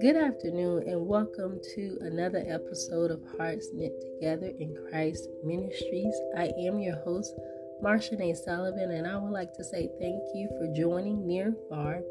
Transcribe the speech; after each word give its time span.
Good 0.00 0.16
afternoon, 0.16 0.84
and 0.86 1.06
welcome 1.06 1.58
to 1.74 1.98
another 2.02 2.44
episode 2.46 3.10
of 3.10 3.22
Hearts 3.38 3.70
Knit 3.72 3.98
Together 3.98 4.52
in 4.58 4.76
Christ 4.90 5.26
Ministries. 5.42 6.14
I 6.36 6.52
am 6.58 6.80
your 6.80 6.96
host, 6.96 7.34
Marsha 7.82 8.20
A. 8.20 8.34
Sullivan, 8.34 8.90
and 8.90 9.06
I 9.06 9.16
would 9.16 9.32
like 9.32 9.54
to 9.54 9.64
say 9.64 9.88
thank 9.98 10.20
you 10.34 10.48
for 10.58 10.70
joining 10.76 11.26
near 11.26 11.46
and 11.46 11.56
far. 11.70 12.02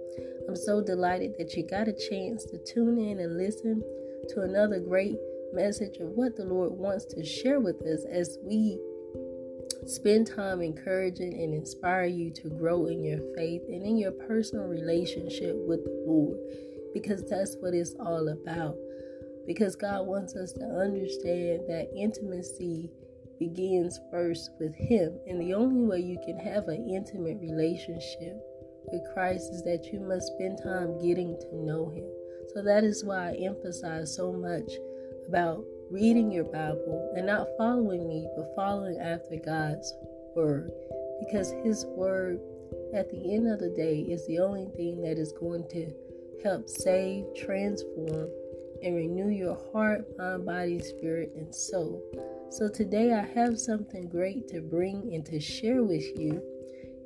I'm 0.48 0.56
so 0.56 0.82
delighted 0.82 1.36
that 1.38 1.54
you 1.54 1.68
got 1.68 1.88
a 1.88 1.94
chance 1.94 2.44
to 2.46 2.58
tune 2.58 2.98
in 2.98 3.20
and 3.20 3.38
listen 3.38 3.84
to 4.30 4.42
another 4.42 4.80
great 4.80 5.18
message 5.54 5.98
of 5.98 6.10
what 6.10 6.36
the 6.36 6.46
Lord 6.46 6.72
wants 6.72 7.06
to 7.06 7.24
share 7.24 7.60
with 7.60 7.84
us 7.84 8.04
as 8.12 8.40
we 8.42 8.80
spend 9.90 10.28
time 10.28 10.62
encouraging 10.62 11.34
and 11.34 11.54
inspire 11.54 12.06
you 12.06 12.32
to 12.32 12.50
grow 12.50 12.86
in 12.86 13.04
your 13.04 13.20
faith 13.36 13.62
and 13.68 13.84
in 13.84 13.98
your 13.98 14.12
personal 14.12 14.66
relationship 14.66 15.56
with 15.68 15.84
the 15.84 16.04
Lord 16.06 16.38
because 16.94 17.24
that's 17.30 17.56
what 17.60 17.74
it's 17.74 17.96
all 18.00 18.30
about. 18.30 18.76
Because 19.48 19.76
God 19.76 20.06
wants 20.06 20.36
us 20.36 20.52
to 20.54 20.66
understand 20.66 21.62
that 21.68 21.90
intimacy 21.96 22.92
begins 23.40 24.00
first 24.12 24.52
with 24.60 24.76
Him. 24.76 25.18
And 25.28 25.42
the 25.42 25.54
only 25.54 25.82
way 25.82 26.00
you 26.00 26.20
can 26.26 26.38
have 26.38 26.68
an 26.68 26.88
intimate 26.90 27.40
relationship 27.42 28.38
with 28.92 29.02
Christ 29.14 29.52
is 29.54 29.64
that 29.64 29.90
you 29.92 30.00
must 30.00 30.34
spend 30.34 30.60
time 30.62 31.02
getting 31.02 31.38
to 31.40 31.56
know 31.56 31.90
Him. 31.90 32.10
So 32.54 32.62
that 32.64 32.84
is 32.84 33.04
why 33.04 33.30
I 33.32 33.34
emphasize 33.36 34.16
so 34.16 34.34
much 34.34 34.72
about 35.28 35.64
reading 35.92 36.32
your 36.32 36.44
Bible 36.44 37.14
and 37.16 37.26
not 37.26 37.48
following 37.58 38.08
me, 38.08 38.28
but 38.36 38.54
following 38.56 39.00
after 39.00 39.38
God's 39.38 39.94
Word. 40.36 40.72
Because 41.20 41.52
His 41.64 41.86
Word, 41.86 42.40
at 42.94 43.10
the 43.10 43.34
end 43.34 43.52
of 43.52 43.60
the 43.60 43.70
day, 43.70 44.02
is 44.02 44.26
the 44.28 44.40
only 44.40 44.68
thing 44.76 45.02
that 45.02 45.18
is 45.18 45.34
going 45.34 45.68
to 45.70 45.92
help 46.44 46.70
save, 46.70 47.26
transform, 47.36 48.30
and 48.84 48.96
renew 48.96 49.30
your 49.30 49.58
heart, 49.74 50.06
mind, 50.18 50.46
body, 50.46 50.80
spirit, 50.80 51.32
and 51.36 51.54
soul. 51.54 52.02
So 52.52 52.70
today 52.70 53.14
I 53.14 53.22
have 53.22 53.60
something 53.60 54.10
great 54.10 54.48
to 54.50 54.62
bring 54.62 55.12
and 55.14 55.26
to 55.26 55.40
share 55.40 55.84
with 55.84 56.06
you. 56.20 56.42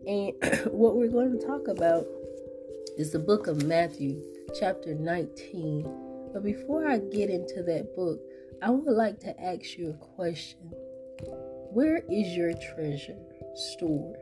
And 0.05 0.33
what 0.73 0.97
we're 0.97 1.07
going 1.09 1.39
to 1.39 1.45
talk 1.45 1.69
about 1.69 2.05
is 2.97 3.11
the 3.11 3.19
book 3.19 3.47
of 3.47 3.63
Matthew, 3.63 4.21
chapter 4.59 4.93
19. 4.93 6.29
But 6.33 6.43
before 6.43 6.87
I 6.87 6.97
get 6.97 7.29
into 7.29 7.63
that 7.63 7.95
book, 7.95 8.19
I 8.63 8.69
would 8.69 8.95
like 8.95 9.19
to 9.19 9.43
ask 9.43 9.77
you 9.77 9.89
a 9.89 10.05
question. 10.15 10.71
Where 11.73 11.97
is 12.09 12.33
your 12.33 12.53
treasure 12.53 13.17
stored? 13.55 14.15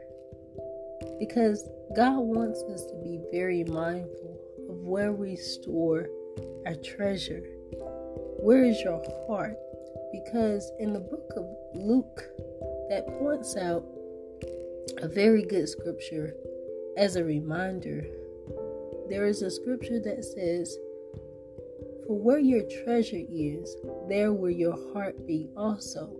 Because 1.20 1.70
God 1.96 2.18
wants 2.22 2.64
us 2.64 2.84
to 2.88 2.96
be 3.04 3.22
very 3.32 3.64
mindful 3.64 4.40
of 4.68 4.78
where 4.78 5.14
we 5.14 5.36
store 5.36 6.08
our 6.66 6.74
treasure. 6.74 7.44
Where 8.40 8.64
is 8.64 8.82
your 8.82 9.04
heart? 9.28 9.58
Because 10.12 10.72
in 10.80 10.94
the 10.94 11.02
book 11.02 11.32
of 11.38 11.46
Luke, 11.76 12.24
that 12.90 13.06
points 13.20 13.56
out 13.56 13.86
a 15.04 15.08
very 15.08 15.44
good 15.44 15.70
scripture 15.70 16.34
as 16.98 17.16
a 17.16 17.24
reminder. 17.24 18.08
There 19.08 19.28
is 19.28 19.44
a 19.44 19.52
scripture 19.52 20.00
that 20.00 20.26
says, 20.26 20.76
For 22.08 22.18
where 22.18 22.40
your 22.40 22.64
treasure 22.84 23.24
is, 23.30 23.76
there 24.08 24.34
will 24.34 24.52
your 24.52 24.78
heart 24.94 25.26
be 25.28 25.50
also. 25.56 26.16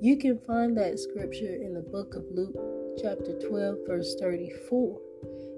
You 0.00 0.16
can 0.16 0.38
find 0.38 0.76
that 0.76 0.98
scripture 0.98 1.54
in 1.54 1.74
the 1.74 1.80
book 1.80 2.14
of 2.14 2.24
Luke, 2.30 2.56
chapter 3.00 3.38
12, 3.48 3.78
verse 3.86 4.14
34. 4.20 5.00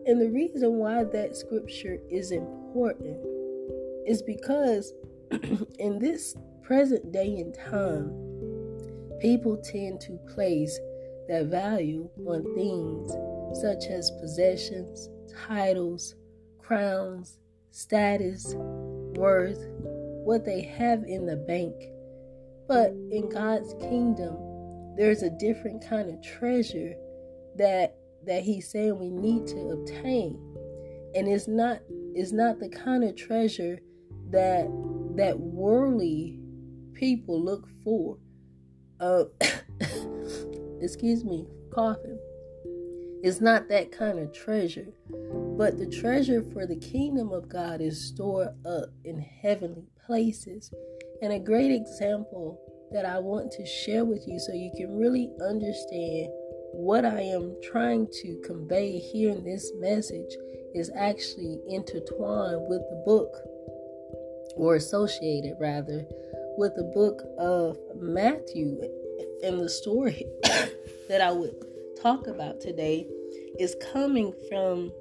And 0.07 0.21
the 0.21 0.31
reason 0.31 0.75
why 0.75 1.05
that 1.05 1.37
scripture 1.37 1.99
is 2.11 2.31
important 2.31 3.19
is 4.07 4.23
because 4.23 4.95
in 5.79 5.99
this 5.99 6.37
present 6.63 7.13
day 7.13 7.37
and 7.37 7.55
time, 7.55 8.11
people 9.21 9.57
tend 9.57 10.01
to 10.03 10.19
place 10.35 10.79
their 11.29 11.45
value 11.45 12.09
on 12.27 12.45
things 12.55 13.11
such 13.61 13.87
as 13.87 14.13
possessions, 14.21 15.09
titles, 15.47 16.15
crowns, 16.59 17.39
status, 17.71 18.55
worth, 19.17 19.59
what 20.25 20.45
they 20.45 20.63
have 20.63 21.05
in 21.05 21.27
the 21.27 21.37
bank. 21.37 21.75
But 22.69 22.91
in 23.11 23.29
God's 23.29 23.75
kingdom, 23.75 24.37
there's 24.97 25.23
a 25.23 25.31
different 25.31 25.87
kind 25.87 26.11
of 26.11 26.23
treasure 26.23 26.95
that 27.57 27.97
that 28.27 28.43
he's 28.43 28.69
saying 28.69 28.99
we 28.99 29.11
need 29.11 29.47
to 29.47 29.71
obtain. 29.71 30.39
And 31.15 31.29
it's 31.29 31.49
not 31.49 31.81
it's 32.15 32.33
not 32.33 32.59
the 32.59 32.69
kind 32.69 33.05
of 33.05 33.15
treasure 33.15 33.79
that 34.31 34.69
that 35.17 35.39
worldly 35.39 36.41
people 36.95 37.43
look 37.43 37.69
for. 37.85 38.19
Uh, 38.99 39.25
excuse 40.81 41.25
me, 41.25 41.47
coughing. 41.73 42.19
It's 43.23 43.41
not 43.41 43.69
that 43.69 43.93
kind 43.93 44.19
of 44.19 44.33
treasure. 44.33 44.93
But 45.57 45.79
the 45.79 45.87
treasure 45.87 46.43
for 46.53 46.67
the 46.67 46.77
kingdom 46.77 47.33
of 47.33 47.49
God 47.49 47.81
is 47.81 48.09
stored 48.09 48.49
up 48.67 48.91
in 49.05 49.19
heavenly 49.19 49.87
places. 50.07 50.71
And 51.23 51.33
a 51.33 51.39
great 51.39 51.73
example 51.73 52.61
that 52.93 53.07
I 53.07 53.19
want 53.19 53.51
to 53.53 53.65
share 53.65 54.05
with 54.05 54.29
you 54.29 54.39
so 54.39 54.53
you 54.53 54.71
can 54.77 54.97
really 54.99 55.31
understand 55.41 56.29
what 56.73 57.07
I 57.07 57.23
am 57.23 57.57
trying 57.63 58.07
to 58.23 58.41
convey 58.45 58.99
here 58.99 59.31
in 59.31 59.45
this 59.45 59.73
message 59.79 60.31
is 60.75 60.91
actually 60.95 61.59
intertwined 61.69 62.69
with 62.69 62.83
the 62.91 63.03
book, 63.07 63.35
or 64.57 64.77
associated 64.77 65.55
rather, 65.59 66.05
with 66.59 66.75
the 66.77 66.93
book 66.95 67.23
of 67.39 67.79
Matthew. 67.99 68.79
And 69.43 69.59
the 69.59 69.71
story 69.71 70.27
that 71.09 71.23
I 71.23 71.33
would 71.33 71.55
talk 72.03 72.27
about 72.27 72.61
today 72.61 73.07
is 73.59 73.75
coming 73.93 74.35
from 74.51 74.93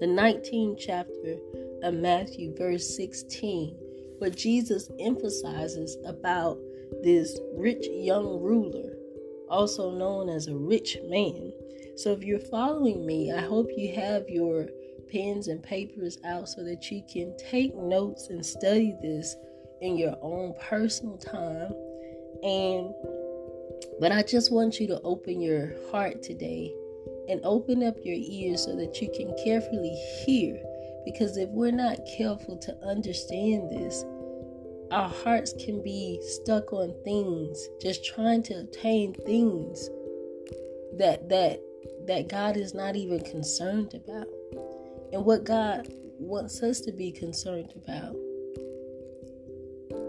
the 0.00 0.06
19th 0.06 0.78
chapter 0.78 1.36
of 1.82 1.94
Matthew, 1.94 2.54
verse 2.56 2.96
16, 2.96 3.76
where 4.18 4.30
Jesus 4.30 4.90
emphasizes 4.98 5.96
about 6.06 6.58
this 7.02 7.38
rich 7.56 7.86
young 7.90 8.40
ruler 8.40 8.94
also 9.48 9.90
known 9.90 10.28
as 10.28 10.48
a 10.48 10.56
rich 10.56 10.98
man. 11.08 11.52
So 11.96 12.12
if 12.12 12.24
you're 12.24 12.40
following 12.40 13.06
me, 13.06 13.32
I 13.32 13.40
hope 13.40 13.68
you 13.76 13.94
have 13.94 14.28
your 14.28 14.68
pens 15.12 15.48
and 15.48 15.62
papers 15.62 16.18
out 16.24 16.48
so 16.48 16.64
that 16.64 16.90
you 16.90 17.02
can 17.10 17.36
take 17.36 17.76
notes 17.76 18.30
and 18.30 18.44
study 18.44 18.96
this 19.00 19.36
in 19.80 19.96
your 19.96 20.16
own 20.22 20.54
personal 20.60 21.18
time. 21.18 21.72
And 22.42 22.92
but 24.00 24.10
I 24.10 24.22
just 24.22 24.52
want 24.52 24.80
you 24.80 24.88
to 24.88 25.00
open 25.02 25.40
your 25.40 25.72
heart 25.90 26.22
today 26.22 26.74
and 27.28 27.40
open 27.44 27.82
up 27.82 27.96
your 28.02 28.16
ears 28.18 28.64
so 28.64 28.76
that 28.76 29.00
you 29.00 29.10
can 29.14 29.34
carefully 29.44 29.94
hear. 30.24 30.60
Because 31.04 31.36
if 31.36 31.48
we're 31.50 31.70
not 31.70 31.98
careful 32.16 32.56
to 32.58 32.76
understand 32.86 33.70
this, 33.70 34.04
our 34.90 35.08
hearts 35.08 35.54
can 35.64 35.82
be 35.82 36.20
stuck 36.22 36.72
on 36.72 36.94
things, 37.04 37.68
just 37.80 38.04
trying 38.04 38.42
to 38.44 38.60
obtain 38.60 39.14
things 39.14 39.90
that 40.96 41.28
that 41.28 41.60
that 42.06 42.28
God 42.28 42.56
is 42.56 42.74
not 42.74 42.96
even 42.96 43.20
concerned 43.20 43.94
about. 43.94 44.28
And 45.12 45.24
what 45.24 45.44
God 45.44 45.88
wants 46.18 46.62
us 46.62 46.80
to 46.80 46.92
be 46.92 47.10
concerned 47.12 47.72
about 47.76 48.14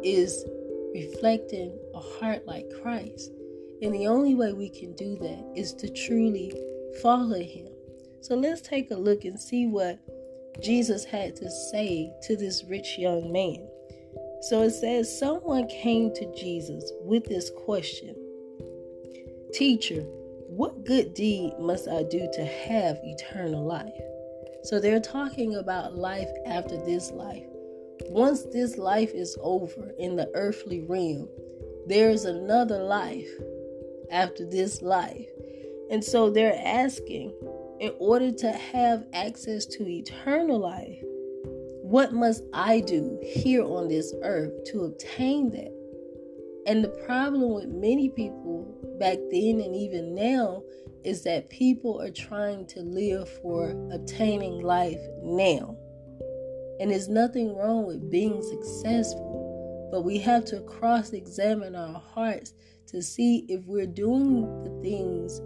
is 0.03 0.46
reflecting 0.94 1.78
a 1.94 2.00
heart 2.00 2.46
like 2.46 2.66
Christ. 2.82 3.32
And 3.82 3.94
the 3.94 4.08
only 4.08 4.36
way 4.36 4.53
we 4.53 4.70
can 4.70 4.94
do 4.96 5.18
that 5.18 5.53
is 5.56 5.74
to 5.76 5.90
truly 5.90 6.53
follow 7.02 7.40
him. 7.40 7.68
So 8.22 8.36
let's 8.36 8.62
take 8.62 8.92
a 8.92 8.96
look 8.96 9.26
and 9.26 9.40
see 9.40 9.68
what 9.68 10.00
Jesus 10.62 11.03
had 11.03 11.36
to 11.38 11.50
say 11.50 12.12
to 12.24 12.36
this 12.36 12.64
rich 12.66 12.97
young 12.97 13.32
man. 13.32 13.68
So 14.42 14.64
it 14.64 14.72
says, 14.72 15.20
Someone 15.20 15.68
came 15.68 16.14
to 16.14 16.34
Jesus 16.36 16.92
with 17.02 17.26
this 17.26 17.52
question 17.66 18.16
Teacher, 19.53 20.02
what 20.47 20.86
good 20.86 21.14
deed 21.14 21.53
must 21.59 21.88
I 21.88 22.03
do 22.03 22.30
to 22.34 22.46
have 22.46 22.98
eternal 23.03 23.66
life? 23.66 23.94
So 24.64 24.80
they're 24.80 25.00
talking 25.00 25.56
about 25.56 25.96
life 25.96 26.30
after 26.46 26.78
this 26.86 27.12
life. 27.12 27.46
Once 28.09 28.44
this 28.52 28.78
life 28.78 29.12
is 29.14 29.38
over 29.41 29.91
in 29.98 30.16
the 30.16 30.30
earthly 30.34 30.82
realm, 30.82 31.30
there 31.88 32.09
is 32.09 32.26
another 32.26 32.84
life 32.84 33.30
after 34.12 34.46
this 34.46 34.82
life. 34.82 35.28
And 35.91 36.03
so 36.03 36.29
they're 36.29 36.59
asking, 36.66 37.34
in 37.79 37.93
order 37.99 38.32
to 38.32 38.52
have 38.52 39.05
access 39.14 39.66
to 39.66 39.87
eternal 39.87 40.59
life, 40.59 40.99
what 41.82 42.14
must 42.14 42.43
I 42.53 42.79
do 42.79 43.20
here 43.22 43.64
on 43.64 43.87
this 43.87 44.14
earth 44.23 44.52
to 44.72 44.85
obtain 44.85 45.52
that? 45.52 45.72
And 46.67 46.84
the 46.84 46.90
problem 47.05 47.53
with 47.53 47.67
many 47.67 48.09
people 48.09 48.76
back 48.99 49.17
then 49.29 49.61
and 49.61 49.76
even 49.76 50.16
now 50.16 50.64
is 51.03 51.23
that 51.23 51.49
people 51.52 52.02
are 52.02 52.09
trying 52.09 52.66
to 52.66 52.81
live 52.81 53.29
for 53.43 53.70
obtaining 53.91 54.61
life 54.61 55.02
now. 55.22 55.78
And 56.79 56.90
there's 56.90 57.08
nothing 57.08 57.55
wrong 57.55 57.85
with 57.85 58.09
being 58.09 58.41
successful, 58.41 59.90
but 59.91 60.02
we 60.02 60.17
have 60.20 60.43
to 60.46 60.61
cross 60.61 61.11
examine 61.14 61.76
our 61.76 61.99
hearts 61.99 62.53
to 62.88 63.02
see 63.02 63.46
if 63.47 63.64
we're 63.66 63.85
doing 63.85 64.64
the 64.64 64.81
things 64.81 65.40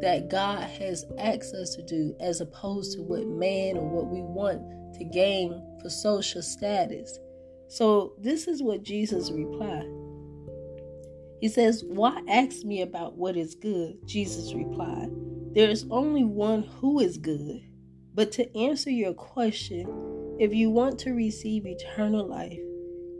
that 0.00 0.28
God 0.30 0.62
has 0.62 1.04
asked 1.18 1.54
us 1.54 1.74
to 1.76 1.82
do 1.82 2.14
as 2.20 2.40
opposed 2.40 2.96
to 2.96 3.02
what 3.02 3.26
man 3.26 3.76
or 3.76 3.88
what 3.88 4.06
we 4.06 4.20
want 4.20 4.60
to 4.94 5.04
gain 5.04 5.62
for 5.82 5.90
social 5.90 6.42
status. 6.42 7.18
So, 7.68 8.14
this 8.18 8.46
is 8.46 8.62
what 8.62 8.82
Jesus 8.82 9.30
replied. 9.30 9.90
He 11.40 11.48
says, 11.48 11.84
Why 11.86 12.22
ask 12.28 12.64
me 12.64 12.82
about 12.82 13.16
what 13.16 13.36
is 13.36 13.54
good? 13.54 13.98
Jesus 14.06 14.54
replied, 14.54 15.10
There 15.54 15.68
is 15.68 15.86
only 15.90 16.24
one 16.24 16.62
who 16.62 17.00
is 17.00 17.18
good. 17.18 17.62
But 18.14 18.30
to 18.32 18.56
answer 18.56 18.90
your 18.90 19.12
question, 19.12 20.36
if 20.38 20.54
you 20.54 20.70
want 20.70 20.98
to 21.00 21.12
receive 21.12 21.66
eternal 21.66 22.26
life, 22.26 22.58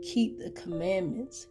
keep 0.01 0.37
the 0.37 0.51
commandments. 0.51 1.47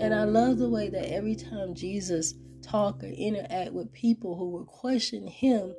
And 0.00 0.14
I 0.14 0.24
love 0.24 0.58
the 0.58 0.68
way 0.68 0.88
that 0.88 1.12
every 1.12 1.34
time 1.34 1.74
Jesus 1.74 2.34
talked 2.62 3.02
or 3.02 3.08
interact 3.08 3.72
with 3.72 3.92
people 3.92 4.36
who 4.36 4.50
were 4.50 4.64
questioning 4.64 5.28
him, 5.28 5.74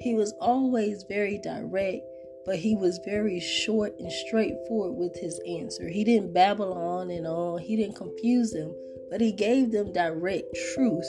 he 0.00 0.14
was 0.14 0.32
always 0.40 1.04
very 1.08 1.38
direct, 1.38 2.02
but 2.44 2.56
he 2.56 2.74
was 2.74 3.00
very 3.04 3.40
short 3.40 3.94
and 3.98 4.10
straightforward 4.10 4.96
with 4.96 5.16
his 5.16 5.40
answer. 5.46 5.88
He 5.88 6.04
didn't 6.04 6.34
babble 6.34 6.72
on 6.72 7.10
and 7.10 7.26
on, 7.26 7.58
he 7.58 7.76
didn't 7.76 7.96
confuse 7.96 8.52
them, 8.52 8.74
but 9.10 9.20
he 9.20 9.32
gave 9.32 9.70
them 9.70 9.92
direct 9.92 10.46
truth 10.74 11.08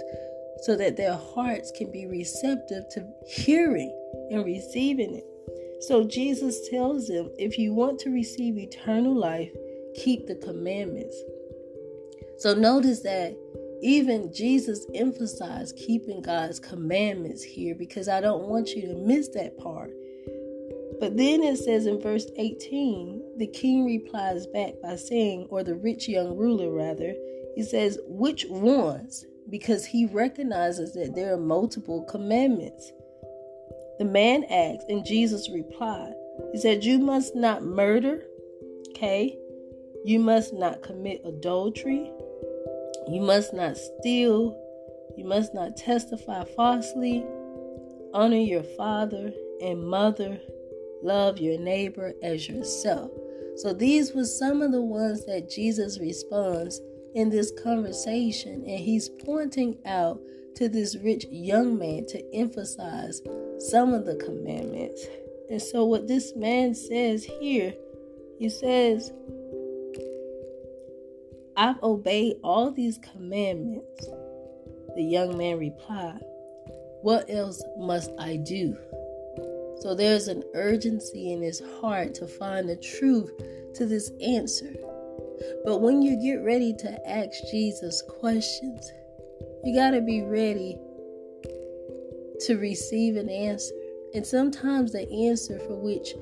so 0.64 0.76
that 0.78 0.98
their 0.98 1.16
hearts 1.16 1.72
can 1.76 1.92
be 1.92 2.06
receptive 2.06 2.84
to 2.92 3.08
hearing 3.28 3.94
and 4.32 4.46
receiving 4.46 5.16
it. 5.16 5.26
So 5.82 6.06
Jesus 6.06 6.70
tells 6.70 7.08
them 7.08 7.30
if 7.38 7.58
you 7.58 7.74
want 7.74 8.00
to 8.00 8.10
receive 8.10 8.58
eternal 8.58 9.14
life, 9.14 9.52
keep 9.96 10.28
the 10.28 10.36
commandments. 10.36 11.16
So 12.38 12.54
notice 12.54 13.02
that 13.02 13.38
even 13.82 14.34
Jesus 14.34 14.86
emphasized 14.94 15.78
keeping 15.78 16.22
God's 16.22 16.60
commandments 16.60 17.44
here 17.44 17.76
because 17.76 18.08
I 18.08 18.22
don't 18.22 18.48
want 18.48 18.70
you 18.70 18.88
to 18.88 18.96
miss 18.96 19.30
that 19.30 19.58
part. 19.58 19.92
But 21.00 21.18
then 21.18 21.44
it 21.44 21.58
says 21.58 21.86
in 21.86 22.02
verse 22.02 22.26
18, 22.38 23.38
the 23.38 23.48
king 23.48 23.86
replies 23.86 24.48
back 24.48 24.74
by 24.82 24.96
saying, 24.96 25.48
or 25.50 25.64
the 25.64 25.76
rich 25.76 26.08
young 26.08 26.38
ruler 26.38 26.72
rather, 26.72 27.14
he 27.56 27.64
says, 27.64 28.00
which 28.06 28.46
ones? 28.50 29.26
Because 29.50 29.86
he 29.86 30.06
recognizes 30.06 30.94
that 30.94 31.14
there 31.16 31.34
are 31.34 31.38
multiple 31.38 32.04
commandments. 32.04 32.92
The 34.00 34.06
man 34.06 34.44
asked, 34.46 34.90
and 34.90 35.06
Jesus 35.06 35.50
replied, 35.50 36.14
He 36.52 36.60
said, 36.60 36.84
You 36.84 37.00
must 37.00 37.36
not 37.36 37.64
murder, 37.64 38.24
okay? 38.90 39.38
You 40.04 40.20
must 40.20 40.54
not 40.54 40.82
commit 40.82 41.22
adultery. 41.24 42.12
You 43.08 43.22
must 43.22 43.54
not 43.54 43.78
steal. 43.78 44.60
You 45.16 45.26
must 45.26 45.54
not 45.54 45.78
testify 45.78 46.44
falsely. 46.56 47.26
Honor 48.14 48.38
your 48.38 48.64
father 48.64 49.32
and 49.62 49.88
mother. 49.88 50.40
Love 51.04 51.40
your 51.40 51.60
neighbor 51.60 52.14
as 52.24 52.48
yourself. 52.48 53.12
So 53.58 53.74
these 53.74 54.14
were 54.14 54.26
some 54.26 54.62
of 54.62 54.72
the 54.72 54.82
ones 54.82 55.26
that 55.26 55.50
Jesus 55.50 56.00
responds 56.00 56.82
in 57.14 57.30
this 57.30 57.52
conversation, 57.64 58.64
and 58.68 58.80
he's 58.80 59.10
pointing 59.10 59.78
out 59.86 60.20
to 60.56 60.68
this 60.68 60.98
rich 60.98 61.26
young 61.30 61.78
man 61.78 62.06
to 62.08 62.36
emphasize 62.36 63.22
some 63.60 63.94
of 63.94 64.06
the 64.06 64.16
commandments. 64.16 65.06
And 65.50 65.62
so, 65.62 65.86
what 65.86 66.08
this 66.08 66.36
man 66.36 66.74
says 66.74 67.24
here, 67.24 67.74
he 68.38 68.50
says, 68.50 69.14
I've 71.58 71.82
obeyed 71.82 72.38
all 72.44 72.72
these 72.72 72.98
commandments. 72.98 74.08
The 74.96 75.04
young 75.04 75.38
man 75.38 75.58
replied, 75.58 76.22
What 77.02 77.30
else 77.30 77.64
must 77.78 78.12
I 78.20 78.38
do? 78.38 78.78
So 79.80 79.96
there's 79.96 80.28
an 80.28 80.44
urgency 80.54 81.32
in 81.32 81.42
his 81.42 81.62
heart 81.80 82.14
to 82.16 82.28
find 82.28 82.68
the 82.68 82.76
truth 82.76 83.32
to 83.76 83.86
this 83.86 84.12
answer. 84.22 84.74
But 85.64 85.82
when 85.82 86.02
you 86.02 86.20
get 86.22 86.44
ready 86.44 86.74
to 86.74 87.10
ask 87.10 87.32
Jesus 87.52 88.02
questions, 88.20 88.92
you 89.64 89.76
got 89.76 89.92
to 89.92 90.02
be 90.02 90.22
ready 90.22 90.78
to 92.42 92.58
receive 92.58 93.16
an 93.16 93.30
answer. 93.30 93.76
And 94.14 94.26
sometimes 94.26 94.92
the 94.92 95.10
answer 95.28 95.60
for 95.60 95.76
which 95.76 96.14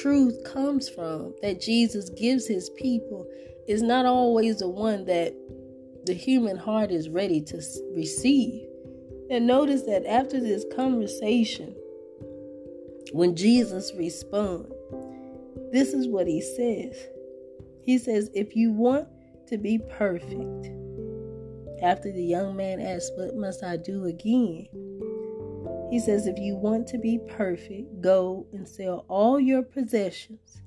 truth 0.00 0.42
comes 0.44 0.88
from, 0.88 1.34
that 1.42 1.60
Jesus 1.60 2.08
gives 2.10 2.46
his 2.46 2.70
people, 2.70 3.26
is 3.66 3.82
not 3.82 4.06
always 4.06 4.58
the 4.58 4.68
one 4.68 5.04
that 5.06 5.34
the 6.06 6.14
human 6.14 6.56
heart 6.56 6.90
is 6.90 7.08
ready 7.08 7.40
to 7.40 7.62
receive. 7.94 8.66
And 9.30 9.46
notice 9.46 9.82
that 9.82 10.04
after 10.06 10.40
this 10.40 10.64
conversation, 10.74 11.74
when 13.12 13.36
Jesus 13.36 13.92
responds, 13.96 14.70
this 15.74 15.92
is 15.92 16.06
what 16.06 16.28
he 16.28 16.40
says. 16.40 16.96
He 17.82 17.98
says, 17.98 18.30
If 18.32 18.54
you 18.54 18.70
want 18.70 19.08
to 19.48 19.58
be 19.58 19.78
perfect, 19.78 20.70
after 21.82 22.12
the 22.12 22.22
young 22.22 22.54
man 22.54 22.80
asked, 22.80 23.12
What 23.16 23.34
must 23.34 23.64
I 23.64 23.76
do 23.76 24.04
again? 24.04 24.68
He 25.90 25.98
says, 25.98 26.28
If 26.28 26.38
you 26.38 26.54
want 26.54 26.86
to 26.88 26.98
be 26.98 27.18
perfect, 27.28 28.00
go 28.00 28.46
and 28.52 28.68
sell 28.68 29.04
all 29.08 29.40
your 29.40 29.62
possessions 29.62 30.62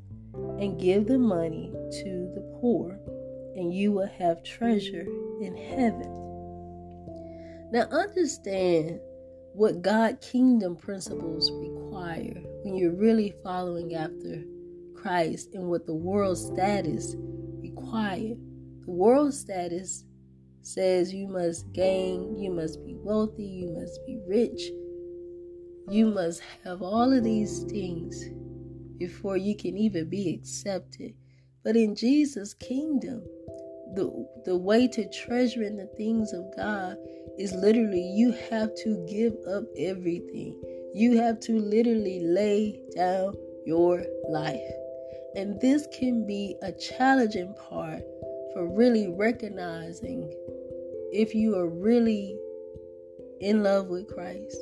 and 0.59 0.79
give 0.79 1.07
the 1.07 1.19
money 1.19 1.71
to 2.03 2.31
the 2.33 2.57
poor, 2.59 2.99
and 3.55 3.73
you 3.73 3.91
will 3.91 4.07
have 4.07 4.43
treasure 4.43 5.05
in 5.41 5.55
heaven. 5.55 6.13
Now, 7.71 7.87
understand 7.91 8.99
what 9.53 9.81
God 9.81 10.21
kingdom 10.21 10.75
principles 10.75 11.51
require 11.51 12.41
when 12.63 12.75
you're 12.75 12.95
really 12.95 13.33
following 13.43 13.95
after 13.95 14.43
Christ 14.95 15.53
and 15.53 15.69
what 15.69 15.85
the 15.85 15.93
world 15.93 16.37
status 16.37 17.15
required. 17.59 18.37
The 18.85 18.91
world 18.91 19.33
status 19.33 20.05
says 20.61 21.13
you 21.13 21.27
must 21.27 21.71
gain, 21.73 22.37
you 22.37 22.51
must 22.51 22.85
be 22.85 22.95
wealthy, 22.95 23.45
you 23.45 23.69
must 23.69 23.99
be 24.05 24.19
rich, 24.27 24.61
you 25.89 26.07
must 26.07 26.41
have 26.63 26.81
all 26.81 27.13
of 27.13 27.23
these 27.23 27.63
things 27.63 28.23
before 28.97 29.37
you 29.37 29.55
can 29.55 29.77
even 29.77 30.09
be 30.09 30.33
accepted. 30.33 31.13
But 31.63 31.75
in 31.75 31.95
Jesus' 31.95 32.53
kingdom, 32.53 33.23
the 33.93 34.27
the 34.45 34.57
way 34.57 34.87
to 34.87 35.09
treasure 35.09 35.63
in 35.63 35.77
the 35.77 35.87
things 35.97 36.33
of 36.33 36.55
God 36.55 36.97
is 37.37 37.53
literally 37.53 38.01
you 38.01 38.31
have 38.49 38.73
to 38.83 39.05
give 39.09 39.33
up 39.47 39.63
everything. 39.77 40.59
You 40.93 41.17
have 41.17 41.39
to 41.41 41.59
literally 41.59 42.21
lay 42.21 42.81
down 42.95 43.35
your 43.65 44.03
life. 44.29 44.71
And 45.35 45.59
this 45.61 45.87
can 45.97 46.25
be 46.25 46.55
a 46.61 46.71
challenging 46.71 47.53
part 47.69 48.01
for 48.53 48.67
really 48.67 49.07
recognizing 49.07 50.33
if 51.11 51.35
you 51.35 51.55
are 51.55 51.69
really 51.69 52.37
in 53.39 53.61
love 53.61 53.87
with 53.87 54.07
Christ. 54.07 54.57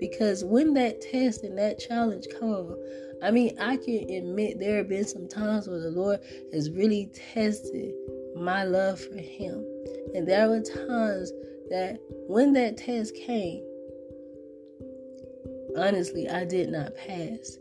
Because 0.00 0.44
when 0.44 0.74
that 0.74 1.00
test 1.00 1.42
and 1.42 1.56
that 1.58 1.78
challenge 1.78 2.26
come, 2.38 2.76
I 3.22 3.30
mean, 3.30 3.56
I 3.58 3.76
can 3.76 4.08
admit 4.10 4.58
there 4.58 4.78
have 4.78 4.88
been 4.88 5.06
some 5.06 5.28
times 5.28 5.68
where 5.68 5.80
the 5.80 5.90
Lord 5.90 6.20
has 6.52 6.70
really 6.70 7.10
tested 7.32 7.94
my 8.36 8.64
love 8.64 9.00
for 9.00 9.16
Him. 9.16 9.64
And 10.14 10.28
there 10.28 10.48
were 10.48 10.60
times 10.60 11.32
that 11.70 11.98
when 12.28 12.52
that 12.52 12.76
test 12.76 13.14
came, 13.14 13.64
honestly, 15.76 16.28
I 16.28 16.44
did 16.44 16.68
not 16.70 16.94
pass. 16.94 17.58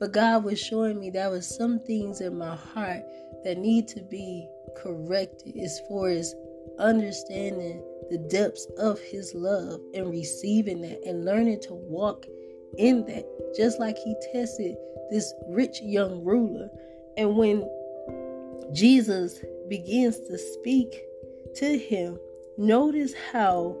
But 0.00 0.12
God 0.12 0.44
was 0.44 0.60
showing 0.60 0.98
me 0.98 1.10
there 1.10 1.30
was 1.30 1.56
some 1.56 1.80
things 1.80 2.20
in 2.20 2.36
my 2.36 2.56
heart 2.56 3.02
that 3.44 3.58
need 3.58 3.86
to 3.88 4.02
be 4.02 4.48
corrected 4.76 5.56
as 5.56 5.80
far 5.88 6.08
as 6.08 6.34
understanding 6.78 7.82
the 8.10 8.18
depths 8.18 8.66
of 8.78 9.00
his 9.00 9.34
love 9.34 9.80
and 9.94 10.10
receiving 10.10 10.80
that 10.82 11.02
and 11.04 11.24
learning 11.24 11.60
to 11.60 11.74
walk 11.74 12.26
in 12.76 13.04
that 13.06 13.24
just 13.56 13.78
like 13.78 13.96
he 13.98 14.14
tested 14.32 14.76
this 15.10 15.32
rich 15.48 15.80
young 15.82 16.22
ruler 16.24 16.68
and 17.16 17.36
when 17.36 17.68
Jesus 18.72 19.40
begins 19.68 20.18
to 20.20 20.38
speak 20.38 21.02
to 21.56 21.78
him 21.78 22.18
notice 22.56 23.14
how 23.32 23.76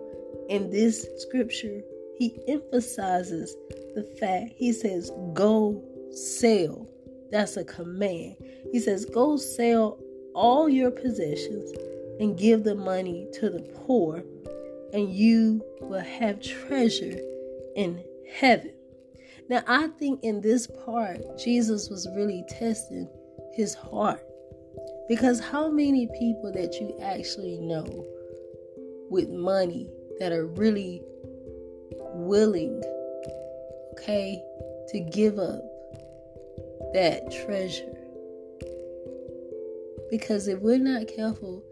in 0.48 0.70
this 0.70 1.06
scripture 1.18 1.80
he 2.16 2.40
emphasizes 2.48 3.54
the 3.94 4.02
fact 4.18 4.52
he 4.56 4.72
says 4.72 5.10
go 5.34 5.82
sell. 6.12 6.86
That's 7.30 7.56
a 7.56 7.64
command. 7.64 8.36
He 8.72 8.80
says, 8.80 9.04
Go 9.04 9.36
sell 9.36 9.98
all 10.34 10.68
your 10.68 10.90
possessions 10.90 11.72
and 12.20 12.38
give 12.38 12.64
the 12.64 12.74
money 12.74 13.28
to 13.34 13.50
the 13.50 13.60
poor, 13.60 14.22
and 14.92 15.12
you 15.12 15.64
will 15.80 16.00
have 16.00 16.40
treasure 16.40 17.20
in 17.76 18.02
heaven. 18.32 18.72
Now, 19.48 19.62
I 19.66 19.88
think 19.98 20.22
in 20.22 20.40
this 20.40 20.66
part, 20.66 21.38
Jesus 21.38 21.88
was 21.88 22.08
really 22.14 22.44
testing 22.48 23.08
his 23.52 23.74
heart. 23.74 24.22
Because 25.08 25.40
how 25.40 25.70
many 25.70 26.06
people 26.18 26.52
that 26.52 26.74
you 26.74 26.94
actually 27.00 27.56
know 27.56 27.86
with 29.10 29.30
money 29.30 29.88
that 30.18 30.32
are 30.32 30.46
really 30.46 31.02
willing, 32.12 32.82
okay, 33.92 34.42
to 34.88 35.00
give 35.00 35.38
up 35.38 35.62
that 36.92 37.32
treasure? 37.46 37.96
Because 40.10 40.46
if 40.46 40.60
we're 40.60 40.78
not 40.78 41.08
careful, 41.08 41.62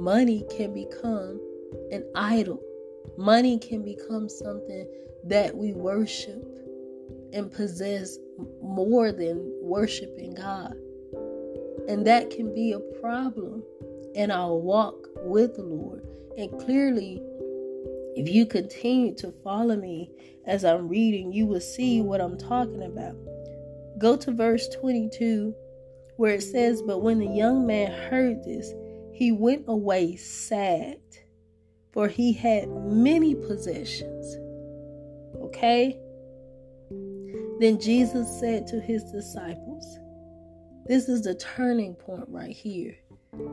money 0.00 0.44
can 0.56 0.72
become 0.72 1.38
an 1.90 2.04
idol. 2.14 2.60
Money 3.18 3.58
can 3.58 3.82
become 3.82 4.28
something 4.28 4.88
that 5.24 5.54
we 5.54 5.72
worship 5.74 6.42
and 7.34 7.52
possess 7.52 8.18
more 8.62 9.12
than 9.12 9.52
worshiping 9.60 10.34
God. 10.34 10.74
And 11.88 12.06
that 12.06 12.30
can 12.30 12.54
be 12.54 12.72
a 12.72 12.80
problem 13.00 13.62
in 14.14 14.30
our 14.30 14.54
walk 14.54 15.06
with 15.16 15.56
the 15.56 15.62
Lord. 15.62 16.06
And 16.38 16.50
clearly, 16.58 17.20
if 18.16 18.28
you 18.28 18.46
continue 18.46 19.14
to 19.16 19.30
follow 19.44 19.76
me 19.76 20.10
as 20.46 20.64
I'm 20.64 20.88
reading, 20.88 21.30
you 21.32 21.46
will 21.46 21.60
see 21.60 22.00
what 22.00 22.20
I'm 22.20 22.38
talking 22.38 22.82
about. 22.82 23.16
Go 23.98 24.16
to 24.16 24.32
verse 24.32 24.66
22, 24.68 25.54
where 26.16 26.34
it 26.34 26.42
says, 26.42 26.80
But 26.82 27.02
when 27.02 27.18
the 27.18 27.26
young 27.26 27.66
man 27.66 27.92
heard 28.10 28.42
this, 28.42 28.72
he 29.20 29.32
went 29.32 29.66
away 29.68 30.16
sad, 30.16 30.96
for 31.92 32.08
he 32.08 32.32
had 32.32 32.70
many 32.70 33.34
possessions. 33.34 34.34
Okay? 35.42 36.00
Then 37.58 37.78
Jesus 37.78 38.40
said 38.40 38.66
to 38.68 38.80
his 38.80 39.04
disciples, 39.12 39.98
This 40.86 41.10
is 41.10 41.20
the 41.20 41.34
turning 41.34 41.96
point 41.96 42.24
right 42.28 42.56
here. 42.56 42.96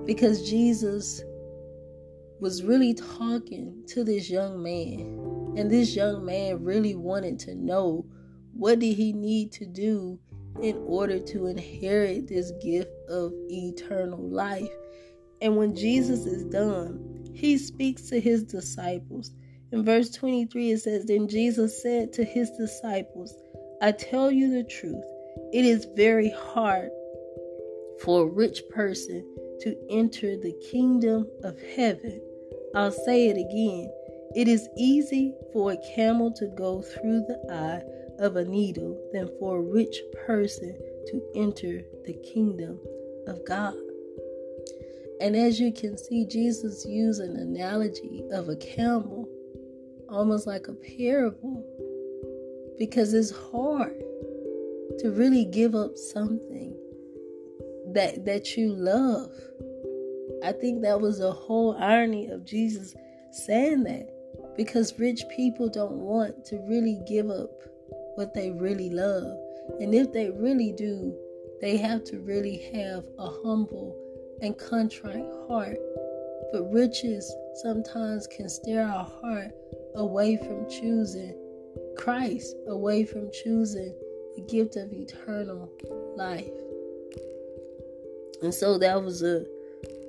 Because 0.05 0.49
Jesus 0.49 1.21
was 2.39 2.63
really 2.63 2.93
talking 2.93 3.83
to 3.87 4.05
this 4.05 4.29
young 4.29 4.63
man. 4.63 5.53
And 5.57 5.69
this 5.69 5.97
young 5.97 6.23
man 6.23 6.63
really 6.63 6.95
wanted 6.95 7.39
to 7.39 7.55
know 7.55 8.05
what 8.53 8.79
did 8.79 8.95
he 8.95 9.11
need 9.11 9.51
to 9.51 9.65
do 9.65 10.17
in 10.61 10.77
order 10.85 11.19
to 11.19 11.47
inherit 11.47 12.29
this 12.29 12.53
gift 12.63 12.93
of 13.09 13.33
eternal 13.49 14.29
life. 14.29 14.71
And 15.41 15.55
when 15.55 15.75
Jesus 15.75 16.25
is 16.25 16.43
done, 16.45 17.31
he 17.33 17.57
speaks 17.57 18.03
to 18.09 18.19
his 18.19 18.43
disciples. 18.43 19.31
In 19.71 19.83
verse 19.83 20.09
23, 20.11 20.71
it 20.71 20.79
says, 20.79 21.05
Then 21.05 21.27
Jesus 21.27 21.81
said 21.81 22.13
to 22.13 22.23
his 22.23 22.49
disciples, 22.51 23.35
I 23.81 23.91
tell 23.91 24.31
you 24.31 24.49
the 24.51 24.63
truth, 24.63 25.03
it 25.53 25.65
is 25.65 25.87
very 25.95 26.31
hard 26.31 26.89
for 28.01 28.23
a 28.23 28.31
rich 28.31 28.61
person 28.69 29.23
to 29.61 29.75
enter 29.89 30.37
the 30.37 30.53
kingdom 30.71 31.27
of 31.43 31.59
heaven. 31.75 32.21
I'll 32.75 32.91
say 32.91 33.27
it 33.27 33.37
again. 33.37 33.91
It 34.35 34.47
is 34.47 34.67
easy 34.77 35.33
for 35.53 35.71
a 35.71 35.95
camel 35.95 36.31
to 36.33 36.47
go 36.47 36.81
through 36.81 37.25
the 37.27 37.39
eye 37.51 37.83
of 38.19 38.35
a 38.35 38.45
needle 38.45 38.99
than 39.13 39.29
for 39.39 39.57
a 39.57 39.61
rich 39.61 39.97
person 40.25 40.77
to 41.07 41.21
enter 41.35 41.81
the 42.05 42.13
kingdom 42.33 42.79
of 43.27 43.45
God. 43.45 43.75
And 45.19 45.35
as 45.35 45.59
you 45.59 45.71
can 45.71 45.97
see, 45.97 46.25
Jesus 46.25 46.85
used 46.85 47.21
an 47.21 47.37
analogy 47.37 48.23
of 48.31 48.49
a 48.49 48.55
camel, 48.55 49.27
almost 50.09 50.45
like 50.45 50.67
a 50.67 50.73
parable 50.73 51.65
because 52.77 53.13
it's 53.13 53.31
hard 53.31 53.99
to 54.99 55.11
really 55.11 55.45
give 55.45 55.75
up 55.75 55.97
something 55.97 56.75
that 57.93 58.25
that 58.25 58.55
you 58.55 58.73
love. 58.73 59.31
I 60.43 60.51
think 60.51 60.81
that 60.81 61.01
was 61.01 61.19
the 61.19 61.31
whole 61.31 61.75
irony 61.79 62.27
of 62.27 62.45
Jesus 62.45 62.93
saying 63.31 63.83
that 63.83 64.09
because 64.55 64.99
rich 64.99 65.23
people 65.35 65.69
don't 65.69 65.97
want 65.97 66.45
to 66.45 66.57
really 66.67 67.01
give 67.07 67.29
up 67.29 67.49
what 68.15 68.33
they 68.33 68.51
really 68.51 68.89
love. 68.89 69.37
And 69.79 69.93
if 69.93 70.11
they 70.11 70.29
really 70.29 70.73
do, 70.73 71.15
they 71.61 71.77
have 71.77 72.03
to 72.05 72.19
really 72.19 72.57
have 72.73 73.05
a 73.17 73.27
humble 73.27 73.95
and 74.41 74.57
contrite 74.57 75.25
heart. 75.47 75.77
But 76.51 76.71
riches 76.71 77.33
sometimes 77.61 78.27
can 78.27 78.49
steer 78.49 78.83
our 78.83 79.05
heart 79.05 79.51
away 79.95 80.37
from 80.37 80.69
choosing 80.69 81.35
Christ 81.97 82.55
away 82.67 83.05
from 83.05 83.29
choosing 83.31 83.93
the 84.35 84.41
gift 84.41 84.75
of 84.75 84.93
eternal 84.93 85.69
life. 86.15 86.47
And 88.41 88.53
so 88.53 88.77
that 88.77 89.03
was 89.03 89.23
a, 89.23 89.45